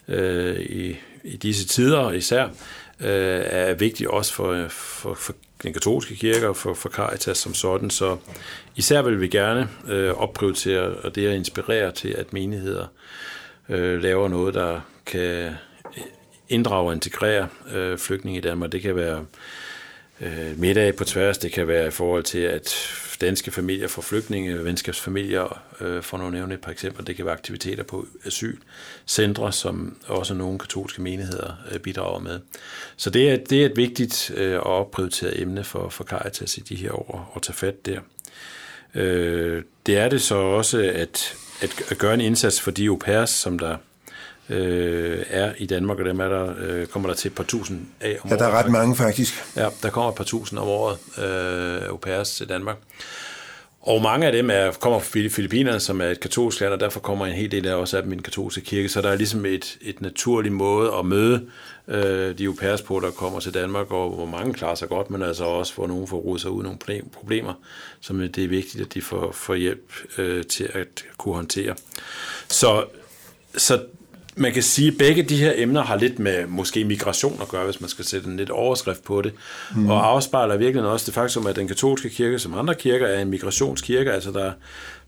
øh, 0.09 0.61
i, 0.61 0.97
i 1.25 1.37
disse 1.37 1.67
tider 1.67 2.11
især, 2.11 2.49
øh, 3.01 3.43
er 3.47 3.75
vigtig 3.75 4.11
også 4.11 4.33
for, 4.33 4.69
for, 4.69 5.15
for 5.15 5.35
den 5.63 5.73
katolske 5.73 6.15
kirke 6.15 6.49
og 6.49 6.57
for, 6.57 6.75
for 6.75 6.89
Caritas 6.89 7.39
som 7.39 7.55
sådan. 7.55 7.91
Så 7.91 8.17
især 8.77 9.03
vil 9.03 9.21
vi 9.21 9.29
gerne 9.29 9.69
øh, 9.89 10.11
opprioritere 10.11 10.83
og 10.83 11.15
det 11.15 11.27
at 11.27 11.37
inspirere 11.37 11.93
til, 11.93 12.09
at 12.09 12.33
menigheder 12.33 12.87
øh, 13.69 14.03
laver 14.03 14.29
noget, 14.29 14.55
der 14.55 14.81
kan 15.07 15.53
inddrage 16.49 16.87
og 16.87 16.93
integrere 16.93 17.49
øh, 17.73 17.99
flygtninge 17.99 18.39
i 18.39 18.43
Danmark. 18.43 18.73
Det 18.73 18.83
kan 18.83 18.97
være 18.97 19.25
øh, 20.25 20.59
middag 20.59 20.97
på 20.97 21.05
tværs, 21.05 21.39
det 21.39 21.53
kan 21.53 21.69
være 21.69 21.87
i 21.87 21.91
forhold 21.91 22.23
til, 22.23 22.39
at 22.39 22.75
danske 23.21 23.51
familier 23.51 23.89
får 23.89 24.03
flygtninge, 24.03 24.65
venskabsfamilier, 24.65 25.63
øh, 25.81 26.03
for 26.03 26.19
nu 26.19 26.27
at 26.27 26.33
nævne 26.33 26.55
et 26.55 26.61
par 26.61 26.71
eksempler. 26.71 27.05
Det 27.05 27.17
kan 27.17 27.25
være 27.25 27.35
aktiviteter 27.35 27.83
på 27.83 28.07
asylcentre, 28.27 29.53
som 29.53 29.97
også 30.07 30.35
nogle 30.35 30.59
katolske 30.59 31.03
menigheder 31.03 31.53
øh, 31.73 31.81
bidrager 31.81 32.19
med. 32.19 32.41
Så 32.97 33.11
det 33.11 33.31
er, 33.31 33.37
det 33.37 33.63
er 33.63 33.67
et 33.67 33.77
vigtigt 33.77 34.33
øh, 34.37 34.57
og 34.57 34.63
opprioriteret 34.63 35.41
emne 35.41 35.65
for, 35.65 35.89
for 35.89 36.05
Caritas 36.05 36.59
i 36.59 36.61
de 36.61 36.75
her 36.75 36.93
år 36.93 37.33
at 37.37 37.43
tage 37.43 37.55
fat 37.55 37.87
der. 37.87 38.01
Øh, 38.95 39.63
det 39.87 39.99
er 39.99 40.09
det 40.09 40.23
så 40.23 40.35
også 40.35 40.79
at, 40.79 41.37
at, 41.61 41.83
at 41.91 41.99
gøre 41.99 42.15
en 42.15 42.21
indsats 42.21 42.61
for 42.61 42.71
de 42.71 42.87
au 42.87 42.97
pairs, 42.97 43.31
som 43.31 43.59
der 43.59 43.77
øh, 44.49 45.25
er 45.31 45.53
i 45.59 45.67
Danmark, 45.67 45.99
og 45.99 46.05
dem 46.05 46.21
er 46.21 46.29
der, 46.29 46.55
øh, 46.59 46.87
kommer 46.87 47.09
der 47.09 47.17
til 47.17 47.29
et 47.29 47.35
par 47.35 47.45
tusind 47.45 47.87
af 48.01 48.19
om 48.23 48.31
Ja, 48.31 48.37
der 48.37 48.47
er 48.47 48.51
ret 48.51 48.71
mange 48.71 48.97
faktisk. 48.97 49.57
Ja, 49.57 49.69
der 49.83 49.91
kommer 49.91 50.11
et 50.11 50.17
par 50.17 50.25
tusind 50.25 50.59
om 50.59 50.69
året 50.69 50.99
øh, 51.19 51.89
au 51.89 51.97
pairs 51.97 52.35
til 52.35 52.49
Danmark. 52.49 52.77
Og 53.87 54.03
mange 54.03 54.27
af 54.27 54.33
dem 54.33 54.51
er, 54.51 54.73
kommer 54.73 54.99
fra 54.99 55.29
Filippinerne, 55.29 55.81
som 55.81 56.01
er 56.01 56.07
et 56.07 56.21
katolsk 56.21 56.61
land, 56.61 56.73
og 56.73 56.81
derfor 56.81 57.01
kommer 57.01 57.27
en 57.27 57.33
hel 57.33 57.51
del 57.51 57.67
af 57.69 57.75
også 57.75 57.97
af 57.97 58.03
dem 58.03 58.13
i 58.13 58.15
en 58.15 58.23
katolske 58.23 58.61
kirke. 58.61 58.89
Så 58.89 59.03
der 59.03 59.09
er 59.09 59.17
ligesom 59.17 59.47
et, 59.47 59.79
et 59.81 60.01
naturligt 60.01 60.55
måde 60.55 60.93
at 60.99 61.07
møde 61.07 61.47
øh, 61.89 62.39
de 62.39 62.47
au 62.47 62.55
pairs 62.61 62.83
på, 62.83 63.01
der 63.01 63.11
kommer 63.11 63.41
til 63.41 63.55
Danmark, 63.55 63.91
og 63.91 64.11
hvor 64.11 64.27
mange 64.27 64.55
klarer 64.55 64.75
sig 64.75 64.89
godt, 64.89 65.11
men 65.11 65.23
altså 65.23 65.45
også 65.45 65.75
hvor 65.75 65.87
nogen 65.87 66.07
får 66.07 66.17
rodet 66.17 66.41
sig 66.41 66.51
ud 66.51 66.63
nogle 66.63 66.79
problemer, 67.13 67.53
som 68.01 68.19
det 68.19 68.45
er 68.45 68.49
vigtigt, 68.49 68.85
at 68.87 68.95
de 68.95 69.03
får, 69.03 69.33
får 69.33 69.55
hjælp 69.55 69.93
øh, 70.19 70.45
til 70.45 70.71
at 70.75 71.05
kunne 71.19 71.35
håndtere. 71.35 71.75
Så, 72.49 72.85
så 73.57 73.83
man 74.37 74.53
kan 74.53 74.63
sige, 74.63 74.89
at 74.89 74.99
begge 74.99 75.23
de 75.23 75.37
her 75.37 75.53
emner 75.57 75.83
har 75.83 75.97
lidt 75.97 76.19
med 76.19 76.47
måske 76.47 76.85
migration 76.85 77.39
at 77.43 77.49
gøre, 77.49 77.65
hvis 77.65 77.81
man 77.81 77.91
skal 77.91 78.05
sætte 78.05 78.29
en 78.29 78.37
lidt 78.37 78.51
overskrift 78.51 79.05
på 79.05 79.23
det. 79.23 79.33
Mm. 79.77 79.91
Og 79.91 80.07
afspejler 80.07 80.57
virkelig 80.57 80.87
også 80.87 81.07
det 81.07 81.15
faktum, 81.15 81.47
at 81.47 81.57
den 81.57 81.69
katolske 81.69 82.11
kirke, 82.11 82.39
som 82.39 82.55
andre 82.55 82.75
kirker, 82.75 83.07
er 83.07 83.23
en 83.23 83.31
migrationskirke. 83.31 84.13
Altså 84.13 84.31
der, 84.31 84.53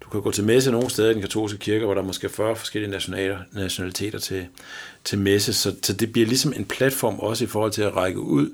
du 0.04 0.08
kan 0.08 0.22
gå 0.22 0.30
til 0.30 0.44
messe 0.44 0.70
nogle 0.70 0.90
steder 0.90 1.10
i 1.10 1.14
den 1.14 1.22
katolske 1.22 1.58
kirke, 1.58 1.84
hvor 1.84 1.94
der 1.94 2.02
er 2.02 2.06
måske 2.06 2.28
40 2.28 2.56
forskellige 2.56 2.90
nationaler, 2.90 3.38
nationaliteter 3.52 4.18
til, 4.18 4.46
til 5.04 5.18
messe. 5.18 5.52
Så, 5.52 5.74
så 5.82 5.92
det 5.92 6.12
bliver 6.12 6.26
ligesom 6.26 6.52
en 6.56 6.64
platform 6.64 7.18
også 7.18 7.44
i 7.44 7.46
forhold 7.46 7.72
til 7.72 7.82
at 7.82 7.96
række 7.96 8.20
ud, 8.20 8.50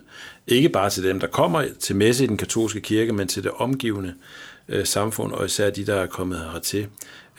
ikke 0.47 0.69
bare 0.69 0.91
til 0.91 1.03
dem, 1.03 1.21
der 1.21 1.27
kommer 1.27 1.65
til 1.81 1.97
messe 1.97 2.25
i 2.25 2.27
den 2.27 2.37
katolske 2.37 2.81
kirke, 2.81 3.13
men 3.13 3.29
til 3.29 3.43
det 3.43 3.51
omgivende 3.51 4.15
øh, 4.69 4.87
samfund, 4.87 5.33
og 5.33 5.47
især 5.47 5.71
de, 5.71 5.87
der 5.87 5.95
er 5.95 6.07
kommet 6.07 6.39
hertil 6.53 6.87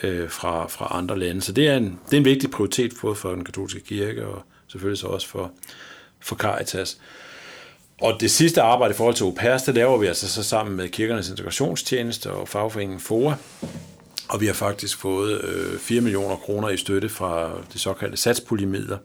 øh, 0.04 0.30
fra, 0.30 0.68
fra 0.68 0.88
andre 0.92 1.20
lande. 1.20 1.42
Så 1.42 1.52
det 1.52 1.68
er, 1.68 1.78
en, 1.78 2.00
det 2.06 2.14
er 2.14 2.18
en 2.18 2.26
vigtig 2.26 2.52
prioritet 2.52 2.94
både 3.02 3.16
for 3.16 3.30
den 3.30 3.46
katolske 3.46 3.80
kirke 3.80 4.28
og 4.28 4.44
selvfølgelig 4.68 5.00
så 5.00 5.08
også 5.08 5.28
for, 5.28 5.52
for 6.20 6.36
Caritas. 6.36 6.98
Og 8.02 8.18
det 8.20 8.32
sidste 8.32 8.62
arbejde 8.62 8.94
i 8.94 8.98
forhold 8.98 9.16
til 9.16 9.24
au 9.24 9.32
pairs, 9.32 9.64
det 9.64 9.76
laver 9.76 9.98
vi 9.98 10.08
altså 10.08 10.30
så 10.30 10.44
sammen 10.44 10.76
med 10.76 10.90
kirkernes 10.90 11.30
integrationstjeneste 11.30 12.32
og 12.32 12.48
fagforeningen 12.48 13.00
FOA. 13.00 13.34
Og 14.30 14.42
vi 14.42 14.46
har 14.46 14.54
faktisk 14.54 14.98
fået 14.98 15.42
øh, 15.42 15.80
4 15.80 16.02
millioner 16.02 16.36
kroner 16.36 16.70
i 16.70 16.78
støtte 16.78 17.10
fra 17.10 17.52
de 17.74 17.80
såkaldte 17.80 18.18
satspuljemidler 18.18 18.98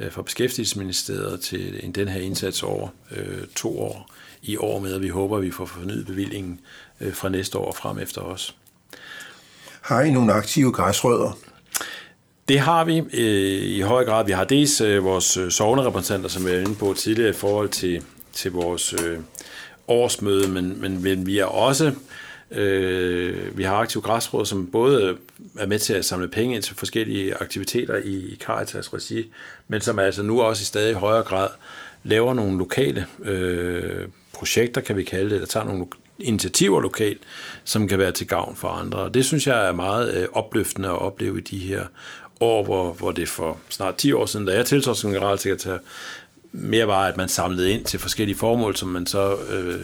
øh, 0.00 0.12
fra 0.12 0.22
Beskæftigelsesministeriet 0.22 1.40
til 1.40 1.94
den 1.94 2.08
her 2.08 2.20
indsats 2.20 2.62
over 2.62 2.88
øh, 3.10 3.46
to 3.56 3.80
år 3.80 4.10
i 4.42 4.56
år 4.56 4.78
med, 4.78 4.94
og 4.94 5.02
vi 5.02 5.08
håber, 5.08 5.36
at 5.36 5.42
vi 5.42 5.50
får 5.50 5.66
fornyet 5.66 6.06
bevillingen 6.06 6.60
øh, 7.00 7.12
fra 7.12 7.28
næste 7.28 7.58
år 7.58 7.72
frem 7.72 7.98
efter 7.98 8.20
os. 8.20 8.54
Har 9.84 10.02
I 10.02 10.10
nogle 10.10 10.32
aktive 10.32 10.72
græsrødder? 10.72 11.38
Det 12.48 12.58
har 12.58 12.84
vi 12.84 12.98
øh, 12.98 13.62
i 13.62 13.80
høj 13.80 14.04
grad. 14.04 14.26
Vi 14.26 14.32
har 14.32 14.44
dels 14.44 14.80
øh, 14.80 15.04
vores 15.04 15.36
øh, 15.36 15.50
sovnerepræsentanter, 15.50 16.28
som 16.28 16.46
jeg 16.46 16.54
er 16.54 16.60
inde 16.60 16.74
på 16.74 16.94
tidligere 16.96 17.30
i 17.30 17.32
forhold 17.32 17.68
til, 17.68 18.02
til 18.32 18.52
vores 18.52 18.92
øh, 18.92 19.18
årsmøde, 19.88 20.48
men, 20.48 20.80
men, 20.80 21.02
men 21.02 21.26
vi 21.26 21.38
er 21.38 21.44
også 21.44 21.92
øh, 22.50 23.58
vi 23.58 23.62
har 23.62 23.76
aktive 23.76 24.02
græsråd, 24.02 24.46
som 24.46 24.66
både 24.66 25.16
er 25.58 25.66
med 25.66 25.78
til 25.78 25.94
at 25.94 26.04
samle 26.04 26.28
penge 26.28 26.54
ind 26.54 26.62
til 26.62 26.76
forskellige 26.76 27.34
aktiviteter 27.34 27.96
i, 27.96 28.14
i 28.14 28.36
Caritas 28.36 28.94
regi, 28.94 29.32
men 29.68 29.80
som 29.80 29.98
altså 29.98 30.22
nu 30.22 30.42
også 30.42 30.62
i 30.62 30.64
stadig 30.64 30.94
højere 30.94 31.22
grad 31.22 31.48
laver 32.04 32.34
nogle 32.34 32.58
lokale 32.58 33.06
øh, 33.24 34.08
projekter, 34.32 34.80
kan 34.80 34.96
vi 34.96 35.02
kalde 35.02 35.30
det, 35.30 35.40
der 35.40 35.46
tager 35.46 35.66
nogle 35.66 35.86
initiativer 36.18 36.80
lokalt, 36.80 37.22
som 37.64 37.88
kan 37.88 37.98
være 37.98 38.12
til 38.12 38.26
gavn 38.26 38.56
for 38.56 38.68
andre. 38.68 38.98
Og 38.98 39.14
det 39.14 39.24
synes 39.24 39.46
jeg 39.46 39.68
er 39.68 39.72
meget 39.72 40.14
øh, 40.14 40.28
opløftende 40.32 40.88
at 40.88 40.98
opleve 40.98 41.38
i 41.38 41.42
de 41.42 41.58
her 41.58 41.84
år, 42.40 42.64
hvor, 42.64 42.92
hvor 42.92 43.12
det 43.12 43.28
for 43.28 43.58
snart 43.68 43.96
10 43.96 44.12
år 44.12 44.26
siden, 44.26 44.46
da 44.46 44.54
jeg 44.54 44.66
tiltrådte 44.66 45.00
som 45.00 45.12
generalsekretær, 45.12 45.78
mere 46.52 46.86
var, 46.86 47.06
at 47.06 47.16
man 47.16 47.28
samlede 47.28 47.70
ind 47.70 47.84
til 47.84 48.00
forskellige 48.00 48.36
formål, 48.36 48.76
som 48.76 48.88
man 48.88 49.06
så 49.06 49.36
øh, 49.50 49.80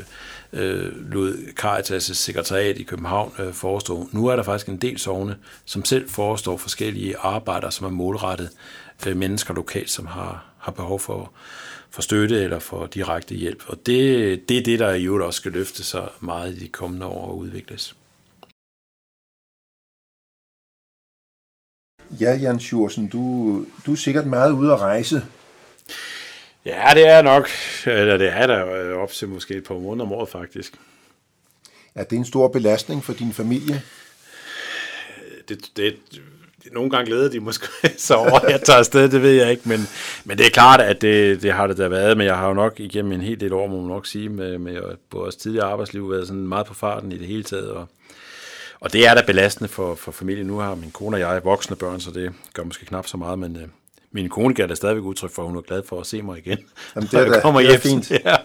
øh, 0.53 1.13
lod 1.13 1.35
Caritas' 1.61 2.15
sekretariat 2.15 2.79
i 2.79 2.83
København 2.83 3.33
øh, 3.39 3.53
forestå. 3.53 4.09
Nu 4.13 4.27
er 4.27 4.37
der 4.37 4.43
faktisk 4.43 4.69
en 4.69 4.77
del 4.77 4.99
sovne, 4.99 5.37
som 5.65 5.85
selv 5.85 6.11
forestår 6.11 6.57
forskellige 6.57 7.17
arbejder, 7.19 7.71
som 7.71 7.87
er 7.87 7.91
målrettet 7.91 8.51
øh, 9.07 9.17
mennesker 9.17 9.55
lokalt, 9.55 9.91
som 9.91 10.07
har, 10.07 10.45
har 10.59 10.73
behov 10.73 11.01
for, 11.01 11.33
for 11.91 12.03
støtte 12.03 12.43
eller 12.45 12.59
for 12.59 12.87
direkte 12.87 13.35
hjælp. 13.35 13.63
Og 13.67 13.87
det, 13.87 14.49
det 14.49 14.59
er 14.59 14.63
det, 14.63 14.79
der 14.79 14.93
i 14.93 15.05
øvrigt 15.05 15.25
også 15.25 15.37
skal 15.37 15.53
løfte 15.53 15.85
sig 15.85 16.09
meget 16.21 16.57
i 16.57 16.59
de 16.59 16.69
kommende 16.69 17.07
år 17.07 17.27
og 17.27 17.39
udvikles. 17.39 17.97
Ja, 22.21 22.37
Jan 22.37 22.61
Sjursen, 22.61 23.09
du, 23.09 23.67
du 23.87 23.93
er 23.93 23.97
sikkert 23.97 24.27
meget 24.27 24.53
ude 24.53 24.73
at 24.73 24.81
rejse. 24.81 25.23
Ja, 26.65 26.91
det 26.95 27.09
er 27.09 27.23
nok. 27.23 27.49
Eller 27.87 28.17
det 28.17 28.29
er 28.29 28.47
der 28.47 28.95
op 28.95 29.11
til 29.11 29.29
måske 29.29 29.55
et 29.55 29.65
par 29.65 29.75
måneder 29.75 30.07
om 30.07 30.13
året, 30.13 30.29
faktisk. 30.29 30.75
Er 31.95 32.05
det 32.05 32.17
en 32.17 32.25
stor 32.25 32.49
belastning 32.49 33.05
for 33.05 33.13
din 33.13 33.33
familie? 33.33 33.83
Det, 35.49 35.71
det, 35.77 35.97
nogle 36.73 36.91
gange 36.91 37.07
glæder 37.07 37.29
de 37.31 37.41
måske 37.41 37.67
så 37.99 38.15
over, 38.15 38.39
at 38.39 38.51
jeg 38.51 38.61
tager 38.61 38.79
afsted, 38.79 39.09
det 39.09 39.23
ved 39.23 39.33
jeg 39.33 39.51
ikke, 39.51 39.69
men, 39.69 39.81
men 40.25 40.39
det 40.39 40.47
er 40.47 40.51
klart, 40.51 40.81
at 40.81 41.03
det, 41.03 41.43
det 41.43 41.53
har 41.53 41.67
det 41.67 41.79
da 41.79 41.89
været, 41.89 42.17
men 42.17 42.27
jeg 42.27 42.37
har 42.37 42.49
jo 42.49 42.55
nok 42.55 42.81
igennem 42.81 43.13
en 43.13 43.21
hel 43.21 43.41
del 43.41 43.53
år, 43.53 43.67
må 43.67 43.77
man 43.77 43.89
nok 43.89 44.07
sige, 44.07 44.29
med, 44.29 44.59
med 44.59 44.81
vores 45.13 45.37
tidligere 45.37 45.67
arbejdsliv, 45.67 46.11
været 46.11 46.27
sådan 46.27 46.47
meget 46.47 46.67
på 46.67 46.75
farten 46.75 47.13
i 47.13 47.19
det 47.19 47.27
hele 47.27 47.43
taget, 47.43 47.71
og, 47.71 47.89
og 48.81 48.93
det 48.93 49.07
er 49.07 49.15
da 49.15 49.23
belastende 49.27 49.69
for, 49.69 49.95
for 49.95 50.13
familien. 50.13 50.47
Nu 50.47 50.59
har 50.59 50.75
min 50.75 50.91
kone 50.91 51.17
og 51.17 51.21
jeg 51.21 51.41
voksne 51.45 51.77
børn, 51.77 52.01
så 52.01 52.11
det 52.11 52.33
gør 52.55 52.63
måske 52.63 52.87
knap 52.87 53.07
så 53.07 53.17
meget, 53.17 53.39
men 53.39 53.57
øh, 53.57 53.69
min 54.13 54.29
kone 54.29 54.55
gav 54.55 54.67
da 54.67 54.75
stadigvæk 54.75 55.05
udtryk 55.05 55.31
for, 55.31 55.43
at 55.43 55.49
hun 55.49 55.57
er 55.57 55.61
glad 55.61 55.83
for 55.89 56.01
at 56.01 56.07
se 56.07 56.23
mig 56.23 56.39
igen. 56.39 56.59
Jamen, 56.97 57.09
det 57.13 57.21
er 57.21 57.33
da, 57.33 57.41
kommer 57.41 57.61
det 57.61 57.75
er 57.75 57.79
fint. 57.79 58.11
Ja. 58.25 58.37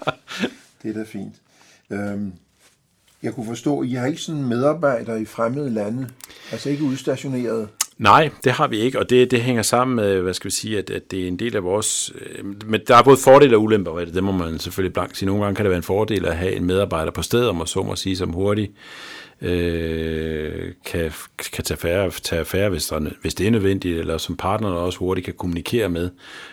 Det 0.84 0.96
er 0.96 1.00
da 1.00 1.04
fint. 1.08 1.36
Øhm, 1.92 2.34
jeg 3.24 3.34
kunne 3.34 3.46
forstå, 3.46 3.80
at 3.80 3.88
I 3.88 3.94
har 3.94 4.08
ikke 4.08 4.22
sådan 4.22 4.44
medarbejdere 4.44 5.22
i 5.22 5.26
fremmede 5.26 5.70
lande, 5.70 6.10
altså 6.52 6.70
ikke 6.70 6.84
udstationeret. 6.84 7.70
Nej, 7.98 8.30
det 8.44 8.52
har 8.52 8.68
vi 8.68 8.78
ikke, 8.78 9.00
og 9.00 9.10
det, 9.10 9.32
det 9.32 9.42
hænger 9.42 9.62
sammen 9.62 9.96
med, 9.96 10.22
hvad 10.22 10.34
skal 10.34 10.46
vi 10.46 10.52
sige, 10.52 10.78
at, 10.78 10.90
at 10.90 11.12
det 11.12 11.24
er 11.24 11.28
en 11.28 11.40
del 11.40 11.56
af 11.56 11.64
vores... 11.64 12.14
Øh, 12.22 12.46
men 12.66 12.82
der 12.88 12.96
er 12.96 13.04
både 13.04 13.18
fordele 13.18 13.58
og 13.58 13.64
ulemper 13.64 13.92
ved 13.92 14.06
det, 14.06 14.14
det 14.14 14.24
må 14.24 14.32
man 14.32 14.60
selvfølgelig 14.60 14.94
blankt 14.94 15.18
sige. 15.18 15.28
Nogle 15.28 15.44
gange 15.44 15.56
kan 15.56 15.66
det 15.66 15.70
være 15.70 15.78
en 15.78 15.84
fordel 15.84 16.26
at 16.26 16.38
have 16.38 16.56
en 16.56 16.66
medarbejder 16.66 17.12
på 17.12 17.22
stedet, 17.22 17.50
om 17.50 17.62
at 17.62 17.70
så 17.70 17.84
må 17.84 17.96
sige, 17.96 18.18
som 18.18 18.30
hurtigt 18.30 18.72
øh, 19.42 20.72
kan, 20.86 21.12
kan 21.54 21.64
tage 21.64 21.78
færre, 21.78 22.10
tage 22.10 22.40
affære 22.40 22.70
hvis, 22.70 22.88
der, 22.88 23.00
hvis 23.22 23.36
det 23.36 23.48
er 23.48 23.52
nødvendigt, 23.52 24.00
eller 24.00 24.18
som 24.18 24.38
partnerne 24.38 24.76
også 24.76 25.00
hurtigt 25.00 25.26
kan 25.26 25.34
kommunikere 25.34 25.90
med, 25.90 26.10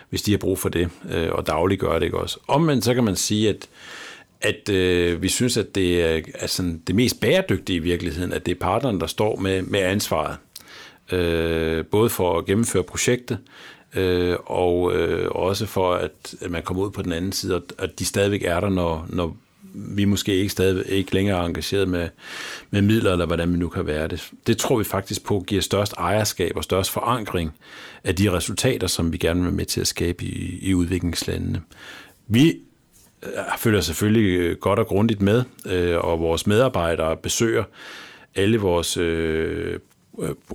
hvis 0.09 0.21
de 0.21 0.31
har 0.31 0.37
brug 0.37 0.59
for 0.59 0.69
det, 0.69 0.89
øh, 1.11 1.31
og 1.31 1.47
dagligt 1.47 1.81
gør 1.81 1.99
det 1.99 2.05
ikke 2.05 2.17
også. 2.17 2.39
Omvendt 2.47 2.85
så 2.85 2.93
kan 2.93 3.03
man 3.03 3.15
sige, 3.15 3.49
at 3.49 3.69
at 4.43 4.69
øh, 4.69 5.21
vi 5.21 5.29
synes, 5.29 5.57
at 5.57 5.75
det 5.75 6.03
er, 6.03 6.21
altså, 6.39 6.73
det 6.87 6.95
mest 6.95 7.19
bæredygtige 7.19 7.75
i 7.75 7.79
virkeligheden, 7.79 8.33
at 8.33 8.45
det 8.45 8.51
er 8.51 8.59
partnerne, 8.59 8.99
der 8.99 9.07
står 9.07 9.35
med, 9.35 9.61
med 9.61 9.79
ansvaret. 9.79 10.37
Øh, 11.13 11.85
både 11.85 12.09
for 12.09 12.37
at 12.37 12.45
gennemføre 12.45 12.83
projektet, 12.83 13.37
øh, 13.95 14.35
og 14.45 14.93
øh, 14.95 15.31
også 15.31 15.65
for, 15.65 15.93
at, 15.93 16.35
at 16.41 16.51
man 16.51 16.63
kommer 16.63 16.83
ud 16.83 16.91
på 16.91 17.01
den 17.01 17.11
anden 17.11 17.31
side, 17.31 17.55
og 17.55 17.63
at 17.77 17.99
de 17.99 18.05
stadigvæk 18.05 18.43
er 18.43 18.59
der, 18.59 18.69
når, 18.69 19.05
når 19.09 19.37
vi 19.73 20.05
måske 20.05 20.35
ikke 20.35 20.49
stadig 20.49 20.89
ikke 20.89 21.13
længere 21.13 21.39
er 21.39 21.45
engageret 21.45 21.87
med, 21.87 22.09
med 22.71 22.81
midler, 22.81 23.11
eller 23.11 23.25
hvordan 23.25 23.53
vi 23.53 23.57
nu 23.57 23.69
kan 23.69 23.87
være 23.87 24.07
det. 24.07 24.31
Det 24.47 24.57
tror 24.57 24.77
vi 24.77 24.83
faktisk 24.83 25.23
på 25.23 25.43
giver 25.47 25.61
størst 25.61 25.93
ejerskab 25.93 26.51
og 26.55 26.63
størst 26.63 26.91
forankring 26.91 27.51
af 28.03 28.15
de 28.15 28.31
resultater, 28.31 28.87
som 28.87 29.13
vi 29.13 29.17
gerne 29.17 29.39
vil 29.39 29.45
være 29.45 29.55
med 29.55 29.65
til 29.65 29.81
at 29.81 29.87
skabe 29.87 30.23
i, 30.23 30.59
i 30.61 30.73
udviklingslandene. 30.73 31.61
Vi 32.27 32.59
øh, 33.23 33.29
følger 33.57 33.81
selvfølgelig 33.81 34.39
øh, 34.39 34.57
godt 34.57 34.79
og 34.79 34.87
grundigt 34.87 35.21
med, 35.21 35.43
øh, 35.65 35.97
og 35.97 36.19
vores 36.19 36.47
medarbejdere 36.47 37.17
besøger 37.17 37.63
alle 38.35 38.57
vores 38.57 38.97
Øh, 38.97 39.79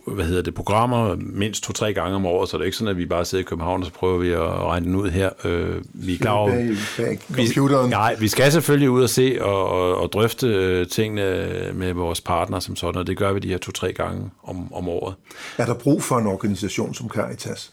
hvad 0.07 0.25
hedder 0.25 0.43
det, 0.43 0.55
programmer 0.55 1.17
mindst 1.19 1.65
to-tre 1.65 1.93
gange 1.93 2.17
om 2.17 2.27
året, 2.27 2.49
så 2.49 2.57
det 2.57 2.63
er 2.63 2.65
ikke 2.65 2.77
sådan, 2.77 2.91
at 2.91 2.97
vi 2.97 3.07
bare 3.07 3.25
sidder 3.25 3.45
i 3.45 3.45
København, 3.45 3.81
og 3.81 3.87
så 3.87 3.93
prøver 3.93 4.19
vi 4.19 4.31
at 4.31 4.41
regne 4.41 4.87
den 4.87 4.95
ud 4.95 5.11
her. 5.11 5.31
Øh, 5.45 5.77
vi 5.93 6.15
er 6.15 6.19
klar 6.19 6.33
over, 6.33 6.51
bag, 6.51 6.77
bag 6.97 7.19
computeren. 7.23 7.87
Vi, 7.87 7.91
nej, 7.91 8.17
vi 8.19 8.29
skal 8.29 8.53
selvfølgelig 8.53 8.91
ud 8.91 9.03
og 9.03 9.11
se 9.11 9.39
og, 9.41 9.69
og, 9.69 9.97
og 9.97 10.13
drøfte 10.13 10.47
øh, 10.47 10.87
tingene 10.87 11.73
med 11.75 11.93
vores 11.93 12.21
partner 12.21 12.61
som 12.61 12.77
sådan, 12.77 12.97
og 12.97 13.07
det 13.07 13.17
gør 13.17 13.33
vi 13.33 13.41
de 13.41 13.49
her 13.49 13.59
to-tre 13.59 13.93
gange 13.93 14.31
om, 14.43 14.75
om 14.75 14.89
året. 14.89 15.15
Er 15.59 15.67
der 15.67 15.75
brug 15.75 16.03
for 16.03 16.19
en 16.19 16.27
organisation 16.27 16.95
som 16.95 17.09
Caritas? 17.09 17.73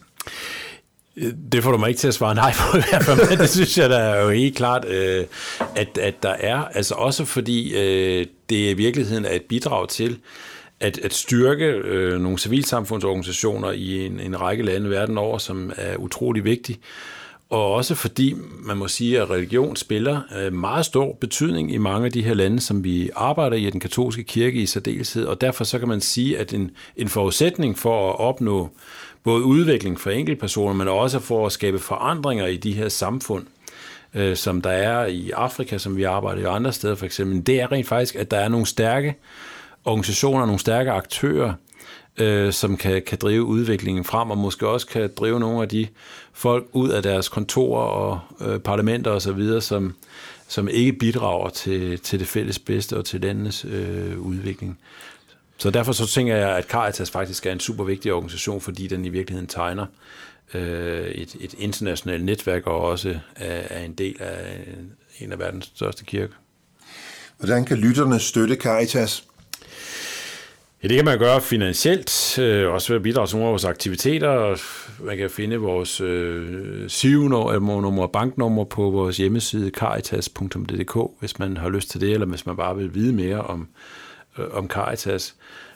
Det 1.52 1.62
får 1.62 1.70
du 1.70 1.78
mig 1.78 1.88
ikke 1.88 1.98
til 1.98 2.08
at 2.08 2.14
svare 2.14 2.34
nej 2.34 2.52
på 2.52 2.76
i 2.76 2.82
hvert 2.90 3.04
fald, 3.04 3.30
men 3.30 3.38
det 3.38 3.50
synes 3.50 3.78
jeg 3.78 3.90
da 3.90 3.96
er 3.96 4.22
jo 4.22 4.30
helt 4.30 4.56
klart, 4.56 4.84
at, 4.84 5.98
at 5.98 6.14
der 6.22 6.34
er. 6.40 6.64
Altså 6.64 6.94
også 6.94 7.24
fordi 7.24 7.72
det 8.50 8.56
i 8.70 8.74
virkeligheden 8.74 9.24
er 9.24 9.32
et 9.32 9.42
bidrag 9.42 9.88
til, 9.88 10.18
at, 10.80 10.98
at 10.98 11.14
styrke 11.14 11.64
øh, 11.64 12.20
nogle 12.20 12.38
civilsamfundsorganisationer 12.38 13.70
i 13.70 14.06
en, 14.06 14.20
en 14.20 14.40
række 14.40 14.62
lande 14.62 14.90
verden 14.90 15.18
over, 15.18 15.38
som 15.38 15.72
er 15.76 15.96
utrolig 15.96 16.44
vigtigt. 16.44 16.80
Og 17.50 17.72
også 17.72 17.94
fordi 17.94 18.34
man 18.60 18.76
må 18.76 18.88
sige, 18.88 19.20
at 19.20 19.30
religion 19.30 19.76
spiller 19.76 20.20
øh, 20.38 20.52
meget 20.52 20.84
stor 20.84 21.12
betydning 21.12 21.72
i 21.72 21.78
mange 21.78 22.06
af 22.06 22.12
de 22.12 22.22
her 22.22 22.34
lande, 22.34 22.60
som 22.60 22.84
vi 22.84 23.10
arbejder 23.16 23.56
i, 23.56 23.70
den 23.70 23.80
katolske 23.80 24.24
kirke 24.24 24.62
i 24.62 24.66
særdeleshed. 24.66 25.24
Og 25.24 25.40
derfor 25.40 25.64
så 25.64 25.78
kan 25.78 25.88
man 25.88 26.00
sige, 26.00 26.38
at 26.38 26.54
en, 26.54 26.70
en 26.96 27.08
forudsætning 27.08 27.78
for 27.78 28.10
at 28.10 28.20
opnå 28.20 28.70
både 29.24 29.44
udvikling 29.44 30.00
for 30.00 30.10
enkeltpersoner, 30.10 30.74
men 30.74 30.88
også 30.88 31.18
for 31.18 31.46
at 31.46 31.52
skabe 31.52 31.78
forandringer 31.78 32.46
i 32.46 32.56
de 32.56 32.72
her 32.72 32.88
samfund, 32.88 33.46
øh, 34.14 34.36
som 34.36 34.62
der 34.62 34.70
er 34.70 35.06
i 35.06 35.30
Afrika, 35.30 35.78
som 35.78 35.96
vi 35.96 36.02
arbejder 36.02 36.42
i 36.42 36.54
andre 36.56 36.72
steder 36.72 36.94
for 36.94 37.06
eksempel, 37.06 37.46
det 37.46 37.60
er 37.60 37.72
rent 37.72 37.86
faktisk, 37.86 38.14
at 38.14 38.30
der 38.30 38.38
er 38.38 38.48
nogle 38.48 38.66
stærke 38.66 39.14
organisationer, 39.86 40.46
nogle 40.46 40.58
stærke 40.58 40.90
aktører, 40.90 41.52
øh, 42.16 42.52
som 42.52 42.76
kan, 42.76 43.02
kan 43.06 43.18
drive 43.18 43.44
udviklingen 43.44 44.04
frem, 44.04 44.30
og 44.30 44.38
måske 44.38 44.68
også 44.68 44.86
kan 44.86 45.10
drive 45.16 45.40
nogle 45.40 45.62
af 45.62 45.68
de 45.68 45.86
folk 46.32 46.66
ud 46.72 46.88
af 46.88 47.02
deres 47.02 47.28
kontorer 47.28 47.86
og 47.86 48.20
øh, 48.40 48.60
parlamenter 48.60 49.10
osv., 49.10 49.60
som, 49.60 49.94
som 50.48 50.68
ikke 50.68 50.92
bidrager 50.92 51.48
til, 51.48 51.98
til 51.98 52.18
det 52.18 52.28
fælles 52.28 52.58
bedste 52.58 52.96
og 52.96 53.04
til 53.04 53.20
landets 53.20 53.64
øh, 53.64 54.18
udvikling. 54.18 54.78
Så 55.58 55.70
derfor 55.70 55.92
så 55.92 56.06
tænker 56.06 56.36
jeg, 56.36 56.56
at 56.56 56.64
Caritas 56.64 57.10
faktisk 57.10 57.46
er 57.46 57.52
en 57.52 57.60
super 57.60 57.84
vigtig 57.84 58.12
organisation, 58.12 58.60
fordi 58.60 58.86
den 58.86 59.04
i 59.04 59.08
virkeligheden 59.08 59.46
tegner 59.46 59.86
øh, 60.54 61.06
et, 61.06 61.36
et 61.40 61.54
internationalt 61.58 62.24
netværk 62.24 62.66
og 62.66 62.80
også 62.80 63.18
er, 63.36 63.62
er 63.70 63.84
en 63.84 63.92
del 63.92 64.16
af 64.20 64.64
en 65.18 65.32
af 65.32 65.38
verdens 65.38 65.72
største 65.74 66.04
kirker. 66.04 66.34
Hvordan 67.38 67.64
kan 67.64 67.78
lytterne 67.78 68.20
støtte 68.20 68.54
Caritas? 68.54 69.24
Ja, 70.82 70.88
det 70.88 70.96
kan 70.96 71.04
man 71.04 71.18
gøre 71.18 71.40
finansielt, 71.40 72.38
øh, 72.38 72.72
også 72.72 72.88
ved 72.88 72.96
at 72.96 73.02
bidrage 73.02 73.26
til 73.26 73.36
nogle 73.36 73.48
af 73.48 73.50
vores 73.50 73.64
aktiviteter. 73.64 74.56
Man 75.04 75.16
kan 75.16 75.30
finde 75.30 75.56
vores 75.56 76.00
øh, 76.00 76.90
SIV-nummer 76.90 78.02
og 78.02 78.12
banknummer 78.12 78.64
på 78.64 78.90
vores 78.90 79.16
hjemmeside 79.16 79.70
caritas.dk, 79.70 80.96
hvis 81.20 81.38
man 81.38 81.56
har 81.56 81.68
lyst 81.68 81.90
til 81.90 82.00
det, 82.00 82.12
eller 82.12 82.26
hvis 82.26 82.46
man 82.46 82.56
bare 82.56 82.76
vil 82.76 82.94
vide 82.94 83.12
mere 83.12 83.40
om, 83.40 83.68
øh, 84.38 84.44
om 84.52 84.68
Caritas. 84.68 85.34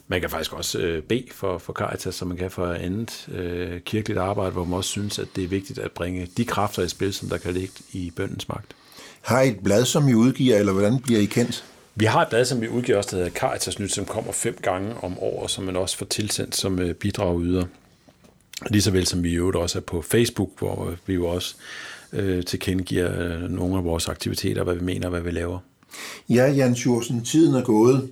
Man 0.09 0.21
kan 0.21 0.31
faktisk 0.31 0.53
også 0.53 0.79
øh, 0.79 1.03
bede 1.03 1.27
for, 1.33 1.59
for 1.59 1.73
Caritas, 1.73 2.15
som 2.15 2.29
man 2.29 2.37
kan 2.37 2.51
for 2.51 2.67
andet 2.67 3.29
øh, 3.35 3.81
kirkeligt 3.81 4.21
arbejde, 4.21 4.51
hvor 4.51 4.65
man 4.65 4.77
også 4.77 4.91
synes, 4.91 5.19
at 5.19 5.29
det 5.37 5.45
er 5.45 5.49
vigtigt 5.49 5.79
at 5.79 5.91
bringe 5.93 6.29
de 6.37 6.45
kræfter 6.45 6.83
i 6.83 6.89
spil, 6.89 7.13
som 7.13 7.29
der 7.29 7.39
kan 7.39 7.55
ligge 7.55 7.75
i 7.93 8.13
bøndens 8.17 8.49
magt. 8.49 8.77
Har 9.21 9.41
I 9.41 9.49
et 9.49 9.61
blad, 9.65 9.85
som 9.85 10.09
I 10.09 10.15
udgiver, 10.15 10.57
eller 10.57 10.73
hvordan 10.73 11.01
bliver 11.01 11.21
I 11.21 11.25
kendt? 11.25 11.65
Vi 12.01 12.05
har 12.05 12.23
et 12.23 12.29
blad, 12.29 12.45
som 12.45 12.61
vi 12.61 12.69
udgiver 12.69 12.99
også, 12.99 13.17
der 13.17 13.17
hedder 13.17 13.39
Caritas 13.39 13.79
Nyt, 13.79 13.93
som 13.93 14.05
kommer 14.05 14.33
fem 14.33 14.57
gange 14.63 14.95
om 15.03 15.19
året, 15.19 15.51
som 15.51 15.65
man 15.65 15.77
også 15.77 15.97
får 15.97 16.07
tilsendt 16.07 16.57
som 16.57 16.79
øh, 16.79 16.95
bidrag 16.95 17.41
yder. 17.41 17.65
Lige 18.71 18.83
så 18.83 18.91
vel 18.91 19.07
som 19.07 19.23
vi 19.23 19.31
i 19.31 19.35
øvrigt 19.35 19.57
også 19.57 19.79
er 19.79 19.83
på 19.83 20.03
Facebook, 20.03 20.49
hvor 20.59 20.95
vi 21.07 21.15
jo 21.15 21.27
også 21.27 21.55
øh, 22.13 22.45
tilkendegiver 22.45 23.21
øh, 23.21 23.51
nogle 23.51 23.77
af 23.77 23.85
vores 23.85 24.09
aktiviteter, 24.09 24.65
hvad 24.65 24.75
vi 24.75 24.85
mener, 24.85 25.09
hvad 25.09 25.21
vi 25.21 25.31
laver. 25.31 25.59
Ja, 26.29 26.51
Jan 26.51 26.73
Jursen, 26.73 27.25
tiden 27.25 27.55
er 27.55 27.63
gået. 27.63 28.11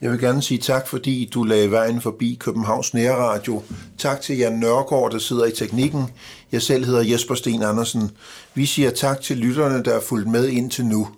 Jeg 0.00 0.10
vil 0.10 0.20
gerne 0.20 0.42
sige 0.42 0.58
tak, 0.58 0.88
fordi 0.88 1.30
du 1.34 1.42
lagde 1.42 1.70
vejen 1.70 2.00
forbi 2.00 2.36
Københavns 2.40 2.94
Nærradio. 2.94 3.62
Tak 3.98 4.20
til 4.20 4.38
Jan 4.38 4.52
Nørgaard, 4.52 5.10
der 5.12 5.18
sidder 5.18 5.44
i 5.46 5.52
teknikken. 5.52 6.04
Jeg 6.52 6.62
selv 6.62 6.84
hedder 6.84 7.02
Jesper 7.02 7.34
Sten 7.34 7.62
Andersen. 7.62 8.10
Vi 8.54 8.66
siger 8.66 8.90
tak 8.90 9.20
til 9.20 9.36
lytterne, 9.36 9.84
der 9.84 9.94
er 9.94 10.00
fulgt 10.00 10.28
med 10.28 10.48
indtil 10.48 10.86
nu. 10.86 11.08